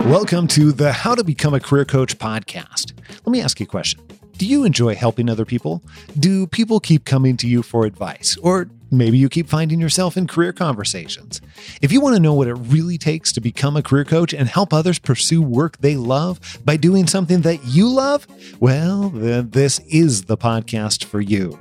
[0.00, 2.92] Welcome to the How to Become a Career Coach podcast.
[3.08, 4.00] Let me ask you a question.
[4.32, 5.82] Do you enjoy helping other people?
[6.18, 8.36] Do people keep coming to you for advice?
[8.42, 11.40] Or maybe you keep finding yourself in career conversations?
[11.80, 14.48] If you want to know what it really takes to become a career coach and
[14.48, 18.26] help others pursue work they love by doing something that you love,
[18.58, 21.60] well, then this is the podcast for you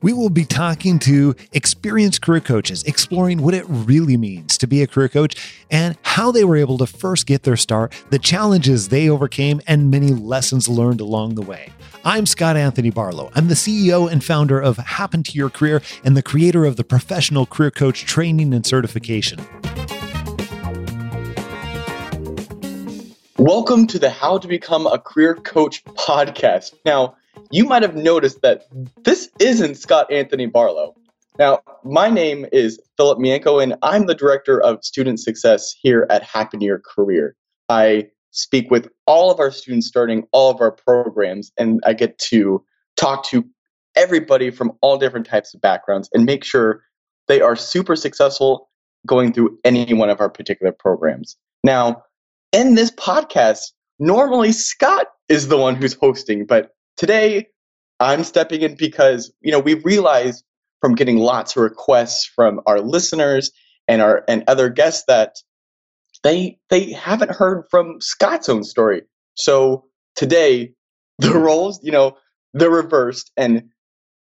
[0.00, 4.82] we will be talking to experienced career coaches, exploring what it really means to be
[4.82, 8.88] a career coach and how they were able to first get their start, the challenges
[8.88, 11.72] they overcame, and many lessons learned along the way.
[12.04, 13.30] I'm Scott Anthony Barlow.
[13.34, 16.84] I'm the CEO and founder of Happen to Your Career and the creator of the
[16.84, 19.40] Professional Career Coach Training and Certification.
[23.36, 26.74] Welcome to the How to Become a Career Coach podcast.
[26.84, 27.16] Now,
[27.50, 28.66] you might have noticed that
[29.04, 30.94] this isn't Scott Anthony Barlow.
[31.38, 36.22] Now, my name is Philip Mianco, and I'm the Director of Student Success here at
[36.22, 37.36] Happen Your Career.
[37.68, 42.18] I speak with all of our students starting all of our programs, and I get
[42.18, 42.64] to
[42.96, 43.44] talk to
[43.94, 46.82] everybody from all different types of backgrounds and make sure
[47.28, 48.68] they are super successful
[49.06, 51.36] going through any one of our particular programs.
[51.62, 52.02] Now,
[52.52, 57.46] in this podcast, normally Scott is the one who's hosting, but Today,
[58.00, 60.44] I'm stepping in because, you know, we've realized
[60.80, 63.52] from getting lots of requests from our listeners
[63.86, 65.36] and our and other guests that
[66.24, 69.02] they they haven't heard from Scott's own story.
[69.34, 69.84] So
[70.16, 70.72] today,
[71.18, 72.16] the roles, you know,
[72.52, 73.62] they're reversed and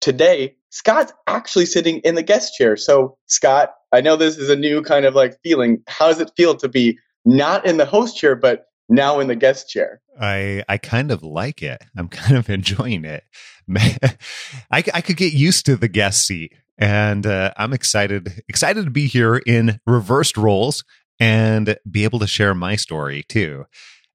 [0.02, 2.78] today Scott's actually sitting in the guest chair.
[2.78, 5.81] So Scott, I know this is a new kind of like feeling.
[5.88, 9.35] How does it feel to be not in the host chair but now in the
[9.35, 10.02] guest chair.
[10.19, 11.83] I I kind of like it.
[11.95, 13.23] I'm kind of enjoying it.
[13.75, 18.91] I I could get used to the guest seat, and uh, I'm excited excited to
[18.91, 20.83] be here in reversed roles
[21.19, 23.66] and be able to share my story too.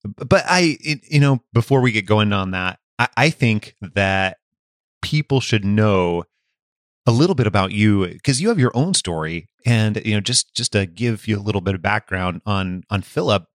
[0.05, 4.39] But I, it, you know, before we get going on that, I, I think that
[5.01, 6.24] people should know
[7.07, 10.55] a little bit about you because you have your own story and you know just
[10.55, 13.47] just to give you a little bit of background on on philip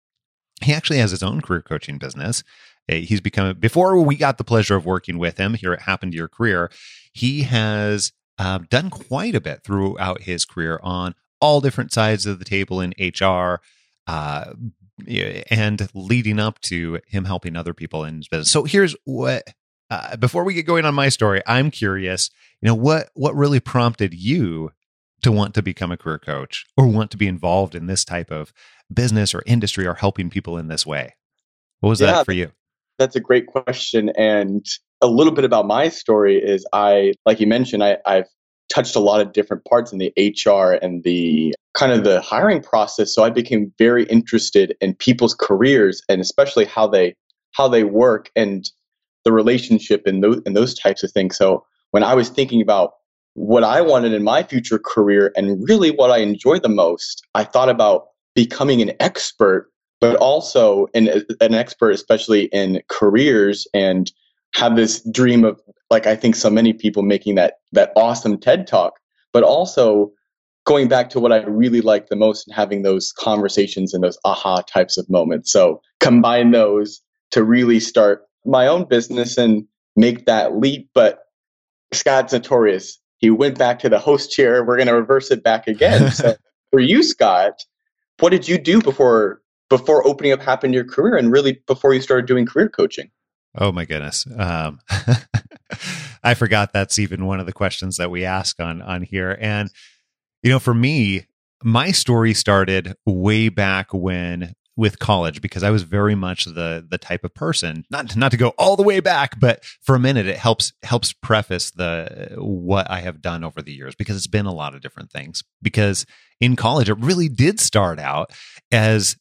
[0.61, 2.43] he actually has his own career coaching business.
[2.89, 6.11] Uh, he's become, before we got the pleasure of working with him here at Happen
[6.11, 6.71] to Your Career,
[7.13, 12.39] he has uh, done quite a bit throughout his career on all different sides of
[12.39, 13.61] the table in HR,
[14.07, 14.53] uh,
[15.51, 18.49] and leading up to him helping other people in his business.
[18.49, 19.43] So here's what
[19.89, 22.29] uh, before we get going on my story, I'm curious,
[22.61, 24.71] you know, what what really prompted you
[25.21, 28.31] to want to become a career coach or want to be involved in this type
[28.31, 28.53] of
[28.93, 31.15] business or industry are helping people in this way?
[31.79, 32.51] What was yeah, that for you?
[32.97, 34.09] That's a great question.
[34.17, 34.65] And
[35.01, 38.27] a little bit about my story is I, like you mentioned, I, I've
[38.73, 42.61] touched a lot of different parts in the HR and the kind of the hiring
[42.61, 43.13] process.
[43.13, 47.15] So I became very interested in people's careers and especially how they
[47.53, 48.69] how they work and
[49.23, 51.37] the relationship and those and those types of things.
[51.37, 52.93] So when I was thinking about
[53.33, 57.43] what I wanted in my future career and really what I enjoy the most, I
[57.43, 59.67] thought about becoming an expert,
[59.99, 61.09] but also an,
[61.41, 64.11] an expert, especially in careers and
[64.53, 65.59] have this dream of
[65.89, 68.93] like I think so many people making that that awesome TED talk,
[69.33, 70.11] but also
[70.65, 74.19] going back to what I really like the most and having those conversations and those
[74.23, 75.51] aha types of moments.
[75.51, 79.65] So combine those to really start my own business and
[79.95, 80.89] make that leap.
[80.93, 81.21] But
[81.91, 84.63] Scott's notorious he went back to the host chair.
[84.63, 86.11] We're going to reverse it back again.
[86.11, 86.35] so
[86.71, 87.53] for you, Scott,
[88.19, 91.93] what did you do before before opening up Happen to Your Career and really before
[91.93, 93.09] you started doing career coaching?
[93.55, 94.25] Oh my goodness.
[94.37, 94.79] Um,
[96.23, 99.37] I forgot that's even one of the questions that we ask on on here.
[99.39, 99.69] And
[100.43, 101.25] you know, for me,
[101.63, 106.99] my story started way back when with college because I was very much the the
[106.99, 110.27] type of person not not to go all the way back, but for a minute
[110.27, 114.45] it helps helps preface the what I have done over the years because it's been
[114.45, 115.43] a lot of different things.
[115.61, 116.05] Because
[116.39, 118.31] in college it really did start out
[118.71, 119.17] as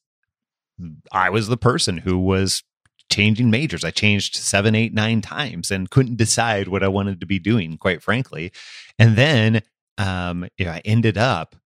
[1.11, 2.63] I was the person who was
[3.11, 3.85] changing majors.
[3.85, 7.79] I changed seven, eight, nine times and couldn't decide what I wanted to be doing,
[7.79, 8.53] quite frankly.
[8.99, 9.63] And then
[9.97, 11.57] um, you know, I ended up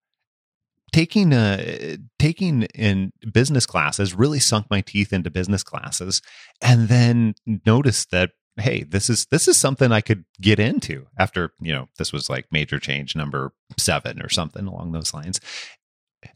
[0.93, 6.21] taking uh taking in business classes really sunk my teeth into business classes
[6.61, 7.35] and then
[7.67, 11.89] noticed that hey this is this is something i could get into after you know
[11.99, 15.41] this was like major change number 7 or something along those lines.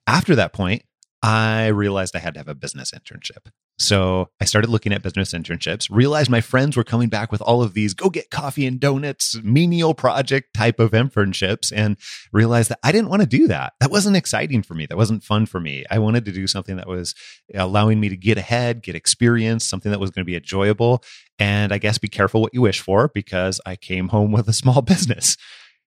[0.07, 0.83] After that point
[1.25, 3.51] I realized I had to have a business internship.
[3.79, 7.63] So I started looking at business internships, realized my friends were coming back with all
[7.63, 11.97] of these go get coffee and donuts, menial project type of internships, and
[12.31, 13.73] realized that I didn't want to do that.
[13.81, 14.85] That wasn't exciting for me.
[14.85, 15.87] That wasn't fun for me.
[15.91, 17.15] I wanted to do something that was
[17.55, 21.03] allowing me to get ahead, get experience, something that was going to be enjoyable.
[21.39, 24.53] And I guess be careful what you wish for because I came home with a
[24.53, 25.39] small business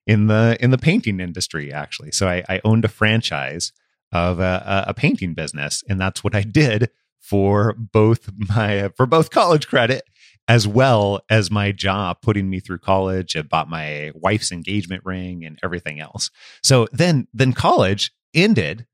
[0.04, 2.10] in the in the painting industry, actually.
[2.10, 3.70] So I, I owned a franchise
[4.12, 6.90] of a, a painting business, and that's what I did
[7.20, 10.04] for both my for both college credit
[10.46, 13.34] as well as my job putting me through college.
[13.34, 16.30] And bought my wife's engagement ring and everything else.
[16.62, 18.86] So then then college ended.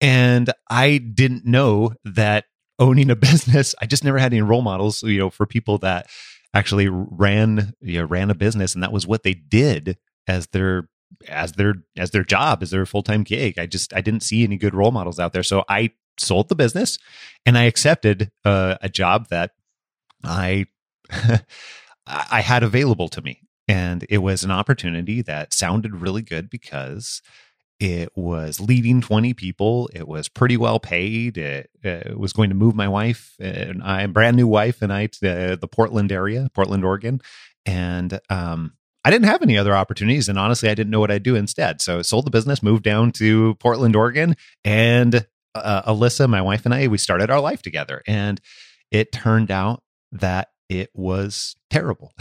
[0.00, 2.44] And i didn't know that
[2.78, 6.06] owning a business i just never had any role models you know for people that
[6.54, 8.74] actually ran you know ran a business.
[8.74, 10.88] And that was what they did as their
[11.28, 14.56] as their as their job as their full-time gig i just i didn't see any
[14.56, 15.90] good role models out there so i
[16.20, 16.98] sold the business
[17.46, 19.52] and I accepted uh, a job that
[20.24, 20.66] I
[22.06, 23.42] I had available to me.
[23.66, 27.20] And it was an opportunity that sounded really good because
[27.78, 29.90] it was leading 20 people.
[29.92, 31.36] It was pretty well paid.
[31.36, 35.06] It, it was going to move my wife and I, brand new wife and I
[35.06, 37.20] to the Portland area, Portland, Oregon.
[37.66, 38.72] And um,
[39.08, 40.28] I didn't have any other opportunities.
[40.28, 41.80] And honestly, I didn't know what I'd do instead.
[41.80, 46.74] So sold the business, moved down to Portland, Oregon, and uh, Alyssa, my wife, and
[46.74, 48.02] I, we started our life together.
[48.06, 48.38] And
[48.90, 49.82] it turned out
[50.12, 52.12] that it was terrible.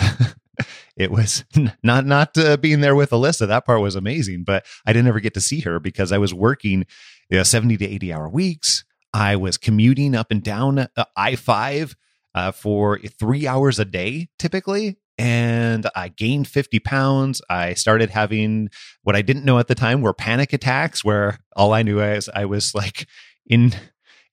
[0.96, 1.44] it was
[1.84, 3.50] not not uh, being there with Alyssa.
[3.50, 6.34] That part was amazing, but I didn't ever get to see her because I was
[6.34, 6.86] working
[7.30, 8.86] you know, 70 to 80 hour weeks.
[9.14, 11.98] I was commuting up and down uh, I 5
[12.34, 14.96] uh, for three hours a day, typically.
[15.18, 17.42] And I gained 50 pounds.
[17.50, 18.70] I started having
[19.04, 22.30] what I didn't know at the time were panic attacks, where all I knew is
[22.34, 23.08] I was like
[23.46, 23.74] in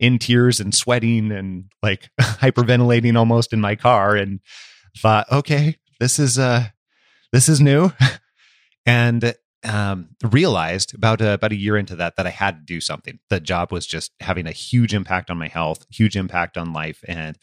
[0.01, 4.41] in tears and sweating and like hyperventilating almost in my car and
[4.99, 6.65] thought okay this is uh
[7.33, 7.93] this is new
[8.87, 9.35] and
[9.65, 13.19] um, realized about a, about a year into that that I had to do something.
[13.31, 17.03] The job was just having a huge impact on my health, huge impact on life,
[17.09, 17.39] and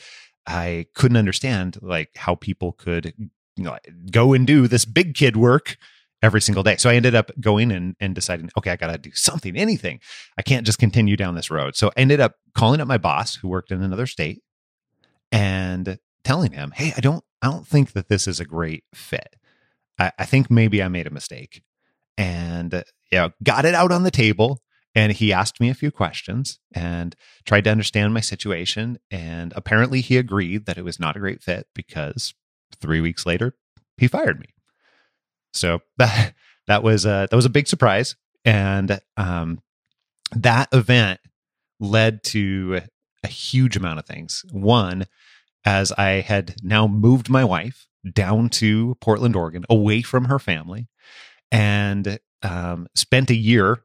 [0.51, 3.13] I couldn't understand like how people could
[3.55, 3.77] you know
[4.11, 5.77] go and do this big kid work
[6.21, 6.77] every single day.
[6.77, 9.99] So I ended up going and, and deciding, okay, I got to do something, anything.
[10.37, 11.75] I can't just continue down this road.
[11.75, 14.43] So I ended up calling up my boss who worked in another state
[15.31, 19.35] and telling him, hey, I don't, I don't think that this is a great fit.
[19.97, 21.63] I, I think maybe I made a mistake
[22.17, 24.61] and, you know, got it out on the table.
[24.93, 27.15] And he asked me a few questions and
[27.45, 28.99] tried to understand my situation.
[29.09, 32.33] And apparently he agreed that it was not a great fit because
[32.81, 33.55] three weeks later,
[33.97, 34.47] he fired me.
[35.53, 36.33] So that
[36.67, 38.15] that was a, that was a big surprise,
[38.45, 39.61] and um,
[40.35, 41.19] that event
[41.79, 42.81] led to
[43.23, 44.45] a huge amount of things.
[44.51, 45.05] One,
[45.65, 50.87] as I had now moved my wife down to Portland, Oregon, away from her family,
[51.51, 53.83] and um, spent a year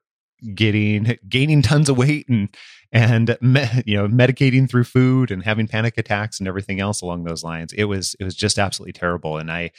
[0.54, 2.48] getting gaining tons of weight and
[2.92, 7.24] and me, you know medicating through food and having panic attacks and everything else along
[7.24, 9.70] those lines it was it was just absolutely terrible and i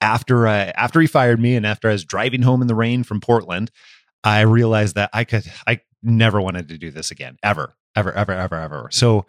[0.00, 3.02] after I, after he fired me and after I was driving home in the rain
[3.02, 3.70] from Portland,
[4.22, 8.32] I realized that I could I never wanted to do this again ever ever ever
[8.32, 8.88] ever ever.
[8.90, 9.26] So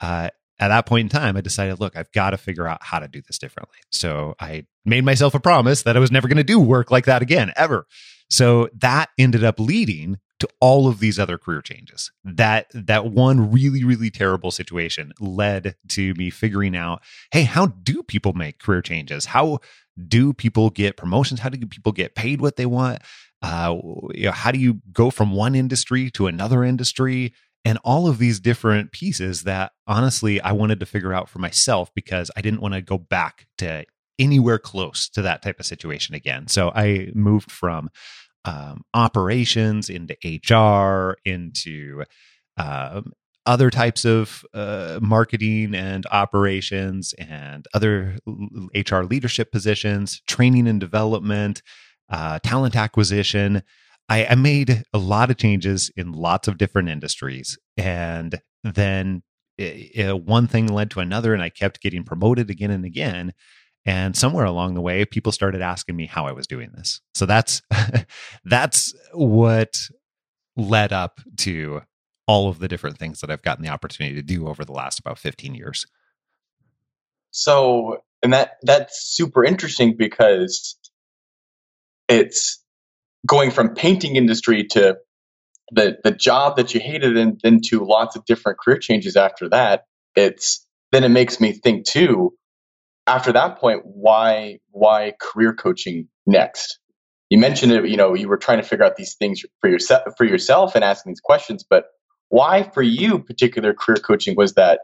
[0.00, 2.98] uh, at that point in time, I decided, look, I've got to figure out how
[2.98, 3.78] to do this differently.
[3.90, 7.06] So I made myself a promise that I was never going to do work like
[7.06, 7.86] that again ever.
[8.28, 12.10] So that ended up leading to all of these other career changes.
[12.24, 18.02] That that one really really terrible situation led to me figuring out, hey, how do
[18.02, 19.26] people make career changes?
[19.26, 19.60] How
[20.08, 21.40] do people get promotions?
[21.40, 23.02] How do people get paid what they want?
[23.42, 23.76] Uh,
[24.14, 27.34] you know, how do you go from one industry to another industry?
[27.64, 31.90] And all of these different pieces that honestly I wanted to figure out for myself
[31.94, 33.84] because I didn't want to go back to
[34.18, 36.46] anywhere close to that type of situation again.
[36.46, 37.90] So I moved from
[38.44, 42.04] um, operations into HR into
[42.56, 43.12] um,
[43.46, 48.18] other types of uh, marketing and operations and other
[48.74, 51.62] HR leadership positions, training and development,
[52.10, 53.62] uh, talent acquisition.
[54.08, 57.58] I, I, made a lot of changes in lots of different industries.
[57.76, 59.22] And then
[59.56, 63.32] it, it, one thing led to another, and I kept getting promoted again and again.
[63.86, 67.00] And somewhere along the way, people started asking me how I was doing this.
[67.14, 67.62] So that's
[68.44, 69.78] that's what
[70.56, 71.82] led up to
[72.26, 74.98] all of the different things that I've gotten the opportunity to do over the last
[75.00, 75.86] about 15 years.
[77.30, 80.76] So, and that that's super interesting because
[82.08, 82.62] it's
[83.26, 84.98] going from painting industry to
[85.72, 89.48] the the job that you hated and then to lots of different career changes after
[89.48, 89.84] that,
[90.16, 92.34] it's then it makes me think too.
[93.10, 96.78] After that point, why why career coaching next?
[97.28, 97.88] You mentioned it.
[97.88, 100.84] You know, you were trying to figure out these things for yourself for yourself and
[100.84, 101.86] asking these questions, but
[102.30, 104.80] why for you particular career coaching was that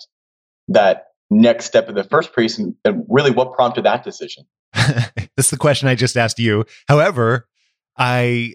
[0.68, 5.50] that next step in the first place and, and really what prompted that decision that's
[5.50, 7.48] the question i just asked you however
[7.96, 8.54] i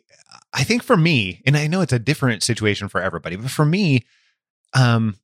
[0.54, 3.66] i think for me and i know it's a different situation for everybody but for
[3.66, 4.06] me
[4.74, 5.18] um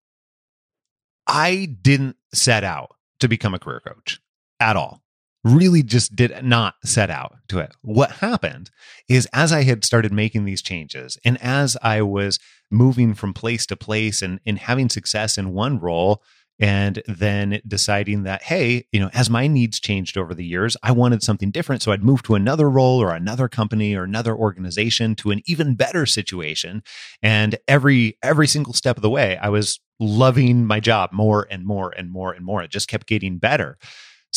[1.25, 4.20] i didn't set out to become a career coach
[4.60, 5.02] at all.
[5.44, 7.74] Really just did not set out to it.
[7.82, 8.70] What happened
[9.08, 13.66] is as I had started making these changes and as I was moving from place
[13.68, 16.22] to place and, and having success in one role,
[16.60, 20.92] and then deciding that hey you know as my needs changed over the years i
[20.92, 21.82] wanted something different.
[21.82, 25.76] So i'd move to another role or another company or another organization to an even
[25.76, 26.84] better situation.
[27.22, 31.66] And every every single step of the way i was loving my job more and
[31.66, 32.62] more and more and more.
[32.62, 33.78] It just kept getting better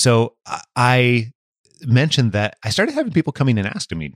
[0.00, 0.34] so
[0.76, 1.30] I
[1.82, 4.14] mentioned that I started having people coming and asking me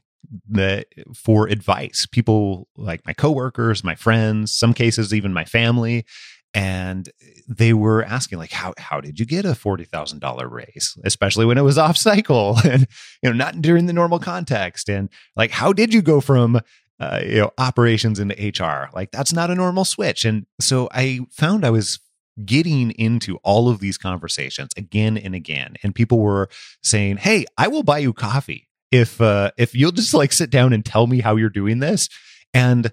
[0.48, 2.06] that for advice.
[2.10, 6.06] People like my coworkers, my friends, some cases even my family,
[6.54, 7.10] and
[7.46, 10.96] they were asking like how how did you get a $40,000 raise?
[11.04, 12.86] Especially when it was off cycle and
[13.22, 14.88] you know not during the normal context.
[14.88, 16.60] And like how did you go from
[16.98, 20.24] uh, you know operations into HR like that's not a normal switch.
[20.24, 22.00] And so I found I was
[22.44, 25.74] getting into all of these conversations again and again.
[25.82, 26.48] And people were
[26.82, 30.72] saying hey i will buy you coffee if uh if you'll just like sit down
[30.72, 32.08] and tell me how you're doing this.
[32.52, 32.92] And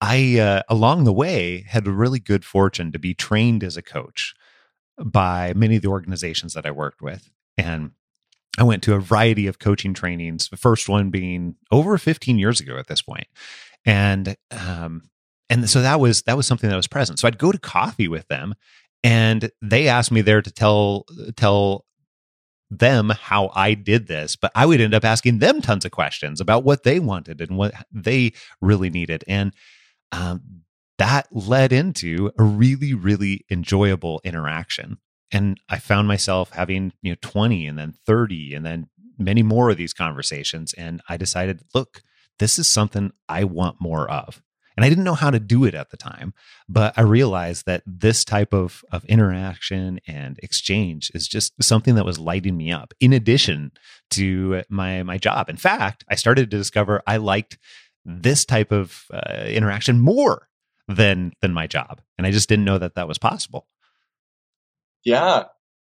[0.00, 3.82] i uh, along the way had a really good fortune to be trained as a
[3.82, 4.34] coach
[5.02, 7.30] by many of the organizations that i worked with.
[7.58, 7.92] And
[8.58, 10.48] I went to a variety of coaching trainings.
[10.48, 13.26] The first one being over 15 years ago at this point,
[13.84, 15.02] and um,
[15.48, 17.18] and so that was that was something that was present.
[17.18, 18.54] So i'd go to coffee with them
[19.02, 21.84] and they asked me there to tell tell
[22.68, 26.40] them how i did this but i would end up asking them tons of questions
[26.40, 29.22] about what they wanted and what they really needed.
[29.28, 29.52] And
[30.12, 30.62] um,
[30.98, 34.98] that led into a really really enjoyable interaction.
[35.32, 38.88] And i found myself having you know 20 and then 30 and then
[39.18, 42.02] many more of these conversations and i decided look
[42.38, 44.42] this is something i want more of
[44.76, 46.34] and I didn't know how to do it at the time,
[46.68, 52.04] but I realized that this type of, of interaction and exchange is just something that
[52.04, 53.72] was lighting me up in addition
[54.10, 55.48] to my, my job.
[55.48, 57.58] In fact, I started to discover I liked
[58.04, 60.48] this type of uh, interaction more
[60.88, 62.00] than, than my job.
[62.18, 63.66] And I just didn't know that that was possible.
[65.04, 65.44] Yeah.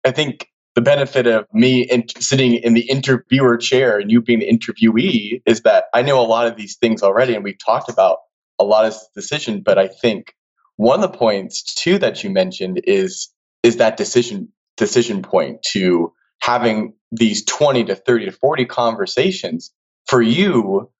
[0.04, 4.40] I think the benefit of me in, sitting in the interviewer chair and you being
[4.40, 7.88] the interviewee is that I know a lot of these things already, and we've talked
[7.88, 8.18] about
[8.58, 9.62] a lot of decision.
[9.62, 10.34] But I think
[10.76, 13.30] one of the points too that you mentioned is
[13.62, 19.72] is that decision decision point to having these 20 to 30 to 40 conversations
[20.06, 20.90] for you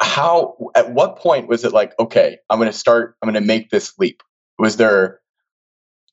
[0.00, 3.46] how at what point was it like okay i'm going to start i'm going to
[3.46, 4.22] make this leap
[4.58, 5.20] was there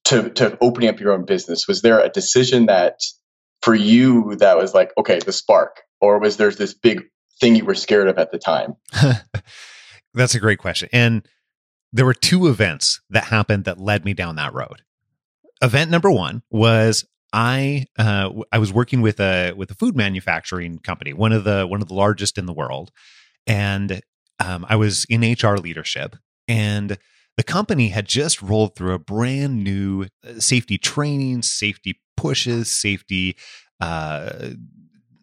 [0.06, 3.00] to to opening up your own business was there a decision that
[3.62, 7.04] for you that was like okay the spark or was there this big
[7.40, 8.74] thing you were scared of at the time
[10.15, 10.89] That's a great question.
[10.91, 11.27] And
[11.91, 14.81] there were two events that happened that led me down that road.
[15.62, 20.79] Event number one was I uh, I was working with a with a food manufacturing
[20.79, 22.91] company, one of the one of the largest in the world,
[23.45, 24.01] and
[24.39, 26.15] um, I was in HR leadership,
[26.48, 26.98] and
[27.38, 33.36] the company had just rolled through a brand new uh, safety training, safety pushes, safety
[33.81, 34.50] uh,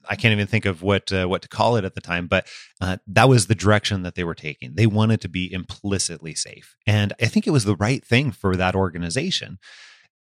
[0.09, 2.47] I can't even think of what uh, what to call it at the time, but
[2.81, 4.75] uh, that was the direction that they were taking.
[4.75, 8.57] They wanted to be implicitly safe, and I think it was the right thing for
[8.57, 9.59] that organization.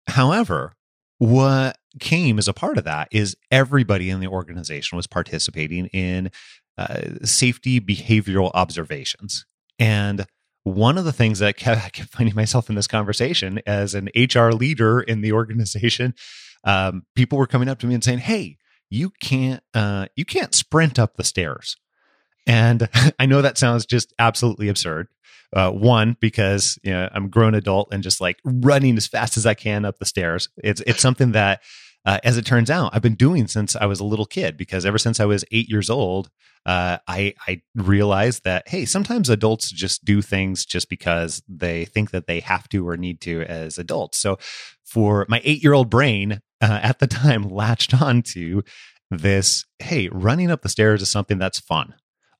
[0.07, 0.73] However,
[1.17, 6.31] what came as a part of that is everybody in the organization was participating in
[6.77, 9.45] uh, safety behavioral observations,
[9.77, 10.25] and
[10.63, 14.09] one of the things that kept, I kept finding myself in this conversation as an
[14.15, 16.13] HR leader in the organization,
[16.63, 18.57] um, people were coming up to me and saying, "Hey."
[18.89, 21.77] You can't uh, you can't sprint up the stairs.
[22.47, 25.07] And I know that sounds just absolutely absurd.
[25.51, 29.47] Uh, one, because you know, I'm grown adult and just like running as fast as
[29.47, 30.49] I can up the stairs.
[30.57, 31.61] It's it's something that,
[32.05, 34.57] uh, as it turns out, I've been doing since I was a little kid.
[34.57, 36.29] Because ever since I was eight years old,
[36.65, 42.11] uh, I I realized that hey, sometimes adults just do things just because they think
[42.11, 44.17] that they have to or need to as adults.
[44.17, 44.37] So,
[44.85, 48.63] for my eight year old brain, uh, at the time latched on to
[49.11, 51.95] this hey, running up the stairs is something that's fun.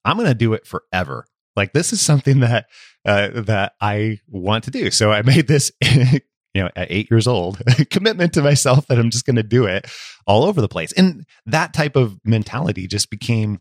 [0.06, 1.26] I'm going to do it forever.
[1.56, 2.68] Like this is something that
[3.06, 4.92] uh, that I want to do.
[4.92, 5.72] So I made this,
[6.54, 9.66] you know, at eight years old, commitment to myself that I'm just going to do
[9.66, 9.88] it
[10.26, 10.92] all over the place.
[10.94, 13.60] And that type of mentality just became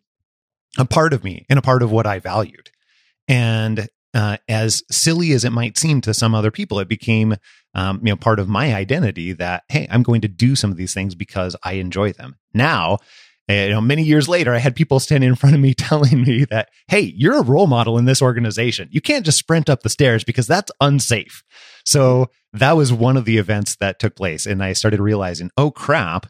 [0.79, 2.71] a part of me and a part of what I valued.
[3.27, 7.37] And uh, as silly as it might seem to some other people, it became
[7.75, 10.77] um, you know part of my identity that hey, I'm going to do some of
[10.77, 12.37] these things because I enjoy them.
[12.55, 12.99] Now,
[13.49, 16.23] eh, you know, many years later, I had people standing in front of me telling
[16.23, 18.89] me that hey, you're a role model in this organization.
[18.91, 21.45] You can't just sprint up the stairs because that's unsafe.
[21.85, 25.71] So that was one of the events that took place, and I started realizing, oh
[25.71, 26.27] crap,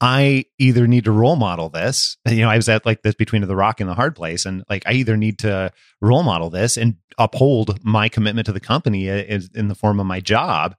[0.00, 2.16] I either need to role model this.
[2.26, 4.46] You know, I was at like this between the rock and the hard place.
[4.46, 8.60] And like, I either need to role model this and uphold my commitment to the
[8.60, 10.76] company in the form of my job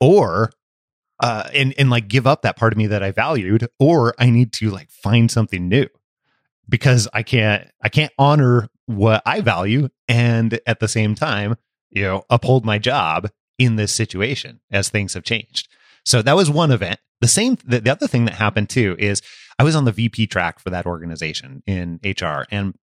[0.00, 0.50] or,
[1.20, 4.28] uh, and, and like give up that part of me that I valued, or I
[4.28, 5.86] need to like find something new
[6.68, 11.56] because I can't, I can't honor what I value and at the same time,
[11.88, 15.68] you know, uphold my job in this situation as things have changed.
[16.04, 17.00] So that was one event.
[17.20, 19.22] The same, the, the other thing that happened too is
[19.58, 22.74] I was on the VP track for that organization in HR, and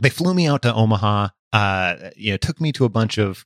[0.00, 1.28] they flew me out to Omaha.
[1.52, 3.44] Uh, you know, took me to a bunch of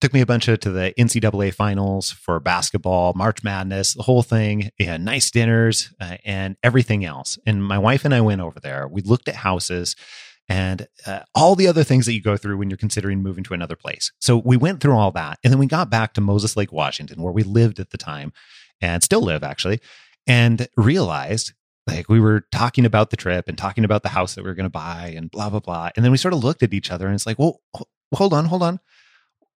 [0.00, 4.22] took me a bunch of to the NCAA finals for basketball, March Madness, the whole
[4.22, 4.70] thing.
[4.78, 7.38] Yeah, nice dinners uh, and everything else.
[7.46, 8.86] And my wife and I went over there.
[8.86, 9.96] We looked at houses
[10.48, 13.54] and uh, all the other things that you go through when you're considering moving to
[13.54, 14.12] another place.
[14.20, 17.22] So we went through all that, and then we got back to Moses Lake, Washington,
[17.22, 18.32] where we lived at the time,
[18.80, 19.80] and still live actually,
[20.26, 21.52] and realized
[21.88, 24.54] like we were talking about the trip and talking about the house that we were
[24.54, 26.90] going to buy and blah blah blah and then we sort of looked at each
[26.90, 27.60] other and it's like well
[28.14, 28.78] hold on hold on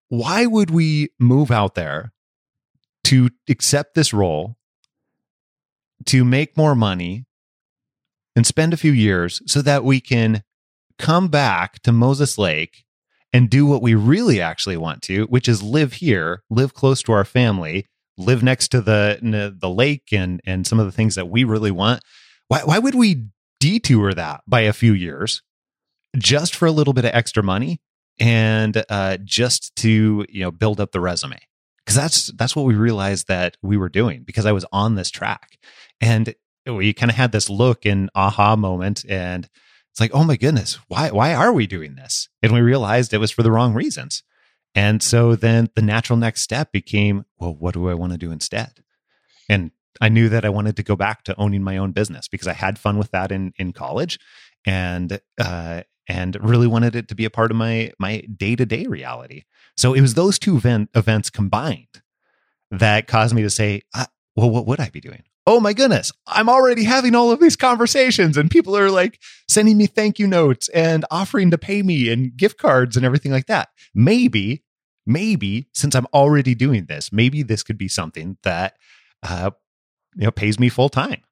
[0.09, 2.13] why would we move out there
[3.05, 4.57] to accept this role
[6.07, 7.27] to make more money
[8.35, 10.43] and spend a few years so that we can
[10.99, 12.85] come back to Moses Lake
[13.33, 17.13] and do what we really actually want to, which is live here, live close to
[17.13, 17.87] our family,
[18.19, 19.19] live next to the
[19.59, 22.03] the lake and and some of the things that we really want.
[22.49, 23.27] Why why would we
[23.61, 25.43] detour that by a few years
[26.17, 27.81] just for a little bit of extra money
[28.19, 31.39] and uh, just to you know build up the resume?
[31.85, 35.11] Because that's that's what we realized that we were doing because I was on this
[35.11, 35.59] track
[36.01, 36.35] and
[36.67, 39.49] we kind of had this look and aha moment and
[39.93, 43.19] it's like oh my goodness why why are we doing this and we realized it
[43.19, 44.23] was for the wrong reasons
[44.75, 48.33] and so then the natural next step became, well, what do I want to do
[48.33, 48.83] instead?
[49.49, 52.49] And I knew that I wanted to go back to owning my own business because
[52.49, 54.19] I had fun with that in in college,
[54.65, 58.65] and uh, and really wanted it to be a part of my my day to
[58.65, 59.43] day reality.
[59.77, 62.03] So it was those two event, events combined
[62.71, 65.25] that caused me to say, uh, well, what would I be doing?
[65.45, 69.77] Oh my goodness, I'm already having all of these conversations, and people are like sending
[69.77, 73.47] me thank you notes and offering to pay me and gift cards and everything like
[73.47, 73.71] that.
[73.93, 74.63] Maybe,
[75.05, 78.77] maybe since I'm already doing this, maybe this could be something that
[79.25, 79.51] uh,
[80.15, 81.23] you know pays me full time.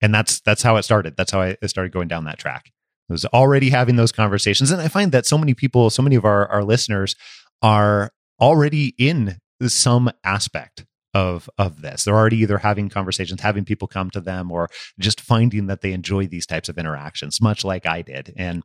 [0.00, 1.16] And that's that's how it started.
[1.16, 2.72] That's how I started going down that track.
[3.10, 6.16] I was already having those conversations, and I find that so many people, so many
[6.16, 7.16] of our our listeners
[7.60, 12.04] are already in some aspect of of this.
[12.04, 14.68] They're already either having conversations, having people come to them, or
[14.98, 18.34] just finding that they enjoy these types of interactions, much like I did.
[18.36, 18.62] And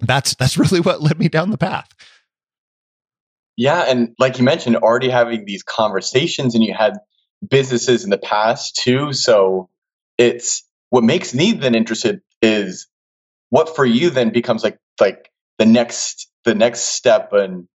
[0.00, 1.88] that's that's really what led me down the path.
[3.56, 6.94] Yeah, and like you mentioned, already having these conversations, and you had
[7.48, 9.12] businesses in the past too.
[9.12, 9.68] So
[10.16, 12.88] it's what makes me then interested is
[13.50, 17.68] what for you then becomes like like the next the next step and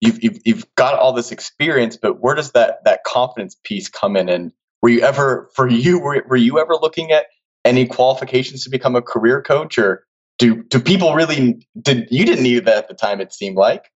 [0.00, 4.16] you've, you've you've got all this experience, but where does that that confidence piece come
[4.16, 4.28] in?
[4.28, 7.26] And were you ever for you were, were you ever looking at
[7.64, 10.06] any qualifications to become a career coach, or
[10.38, 13.20] do do people really did you didn't need that at the time?
[13.20, 13.90] It seemed like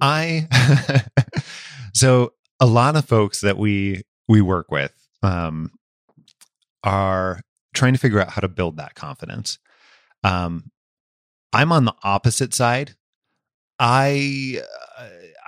[0.00, 0.48] I
[1.94, 5.70] so a lot of folks that we we work with um,
[6.82, 7.40] are
[7.74, 9.58] trying to figure out how to build that confidence.
[10.24, 10.70] Um,
[11.52, 12.96] I'm on the opposite side
[13.78, 14.62] I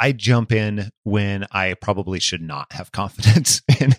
[0.00, 3.94] I jump in when I probably should not have confidence in.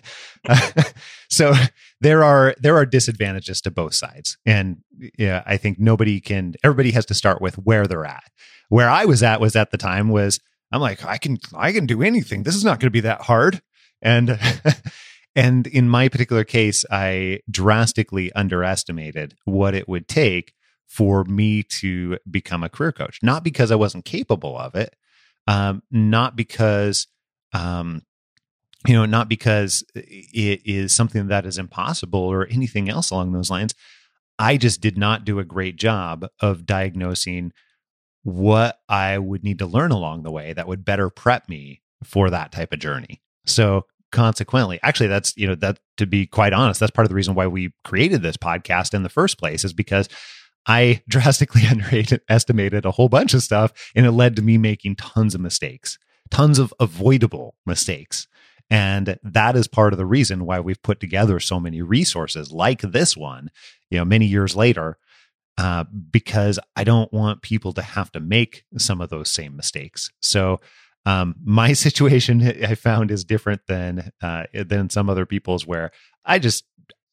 [0.46, 0.82] Uh,
[1.30, 1.54] so
[2.00, 4.78] there are there are disadvantages to both sides, and
[5.16, 6.54] yeah, I think nobody can.
[6.64, 8.24] Everybody has to start with where they're at.
[8.68, 10.40] Where I was at was at the time was
[10.72, 12.42] I'm like I can I can do anything.
[12.42, 13.62] This is not going to be that hard,
[14.02, 14.38] and.
[15.34, 20.52] and in my particular case, I drastically underestimated what it would take
[20.86, 23.18] for me to become a career coach.
[23.22, 24.94] Not because I wasn't capable of it,
[25.46, 27.06] um, not because,
[27.52, 28.02] um,
[28.86, 33.50] you know, not because it is something that is impossible or anything else along those
[33.50, 33.74] lines.
[34.38, 37.52] I just did not do a great job of diagnosing
[38.24, 42.30] what I would need to learn along the way that would better prep me for
[42.30, 43.20] that type of journey.
[43.46, 47.14] So consequently, actually that's, you know, that to be quite honest, that's part of the
[47.14, 50.08] reason why we created this podcast in the first place is because
[50.66, 55.34] I drastically underestimated a whole bunch of stuff and it led to me making tons
[55.34, 55.98] of mistakes,
[56.30, 58.26] tons of avoidable mistakes.
[58.70, 62.80] And that is part of the reason why we've put together so many resources like
[62.80, 63.50] this one,
[63.90, 64.96] you know, many years later,
[65.58, 70.10] uh, because I don't want people to have to make some of those same mistakes.
[70.20, 70.60] So,
[71.04, 75.90] um, my situation I found is different than uh, than some other people's, where
[76.24, 76.64] I just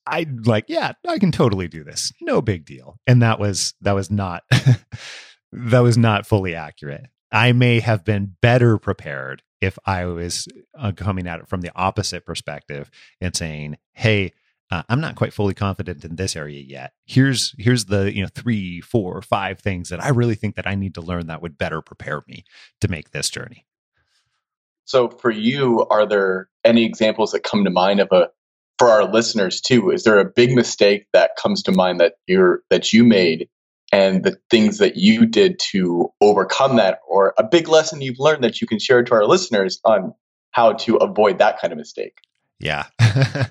[0.06, 2.98] I like, yeah, I can totally do this, no big deal.
[3.06, 4.44] And that was that was not
[5.52, 7.08] that was not fully accurate.
[7.32, 11.72] I may have been better prepared if I was uh, coming at it from the
[11.76, 12.90] opposite perspective
[13.22, 14.34] and saying, "Hey,
[14.72, 16.94] uh, I'm not quite fully confident in this area yet.
[17.06, 20.76] Here's here's the you know three, four, five things that I really think that I
[20.76, 22.46] need to learn that would better prepare me
[22.82, 23.66] to make this journey."
[24.86, 28.30] So, for you, are there any examples that come to mind of a
[28.80, 29.92] for our listeners too?
[29.92, 33.50] Is there a big mistake that comes to mind that you're that you made
[33.92, 37.00] and the things that you did to overcome that?
[37.08, 40.14] Or a big lesson you've learned that you can share to our listeners on
[40.52, 42.18] how to avoid that kind of mistake?
[42.60, 42.86] Yeah.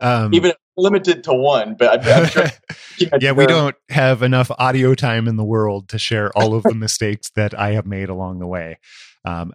[0.00, 2.46] Um, even limited to one but i'm, I'm sure
[3.20, 6.74] yeah we don't have enough audio time in the world to share all of the
[6.76, 8.78] mistakes that i have made along the way
[9.24, 9.52] um,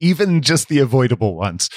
[0.00, 1.68] even just the avoidable ones.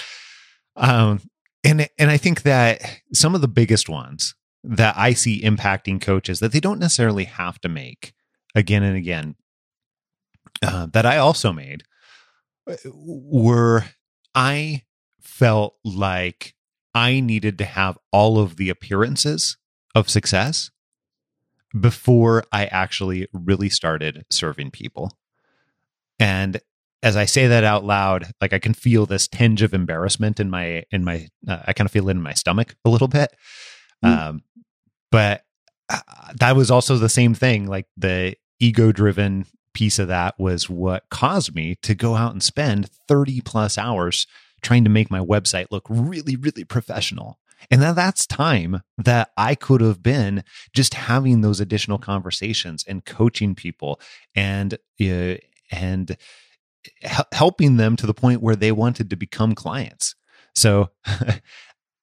[0.76, 1.22] Um,
[1.66, 2.82] and and i think that
[3.14, 4.36] some of the biggest ones
[4.68, 8.14] that I see impacting coaches that they don't necessarily have to make
[8.56, 9.36] again and again
[10.64, 11.84] uh, that I also made
[12.70, 13.86] uh, were
[14.34, 14.84] I
[15.22, 16.56] felt like
[16.94, 19.58] I needed to have all of the appearances
[19.94, 20.72] of success
[21.80, 25.18] before I actually really started serving people.
[26.20, 26.62] And
[27.06, 30.50] as I say that out loud, like I can feel this tinge of embarrassment in
[30.50, 33.32] my in my uh, I kind of feel it in my stomach a little bit.
[34.04, 34.18] Mm.
[34.18, 34.44] Um,
[35.12, 35.44] but
[35.88, 36.00] uh,
[36.40, 37.68] that was also the same thing.
[37.68, 42.42] Like the ego driven piece of that was what caused me to go out and
[42.42, 44.26] spend 30 plus hours
[44.64, 47.38] trying to make my website look really, really professional.
[47.70, 53.06] And that that's time that I could have been just having those additional conversations and
[53.06, 54.00] coaching people
[54.36, 55.36] and uh,
[55.72, 56.18] and
[57.32, 60.16] helping them to the point where they wanted to become clients.
[60.54, 61.42] So I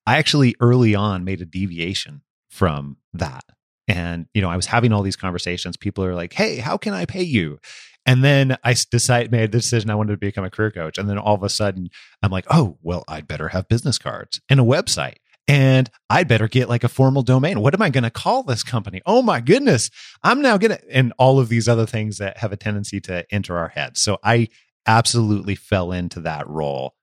[0.07, 3.45] actually early on made a deviation from that.
[3.89, 5.77] And, you know, I was having all these conversations.
[5.77, 7.59] People are like, hey, how can I pay you?
[8.05, 10.99] And then I decided, made the decision I wanted to become a career coach.
[10.99, 11.89] And then all of a sudden,
[12.23, 15.17] I'm like, oh, well, I'd better have business cards and a website.
[15.49, 17.61] And I'd better get like a formal domain.
[17.61, 19.03] What am I going to call this company?
[19.07, 19.91] Oh my goodness.
[20.23, 23.27] I'm now going to, and all of these other things that have a tendency to
[23.33, 24.01] enter our heads.
[24.01, 24.49] So I
[24.87, 26.95] absolutely fell into that role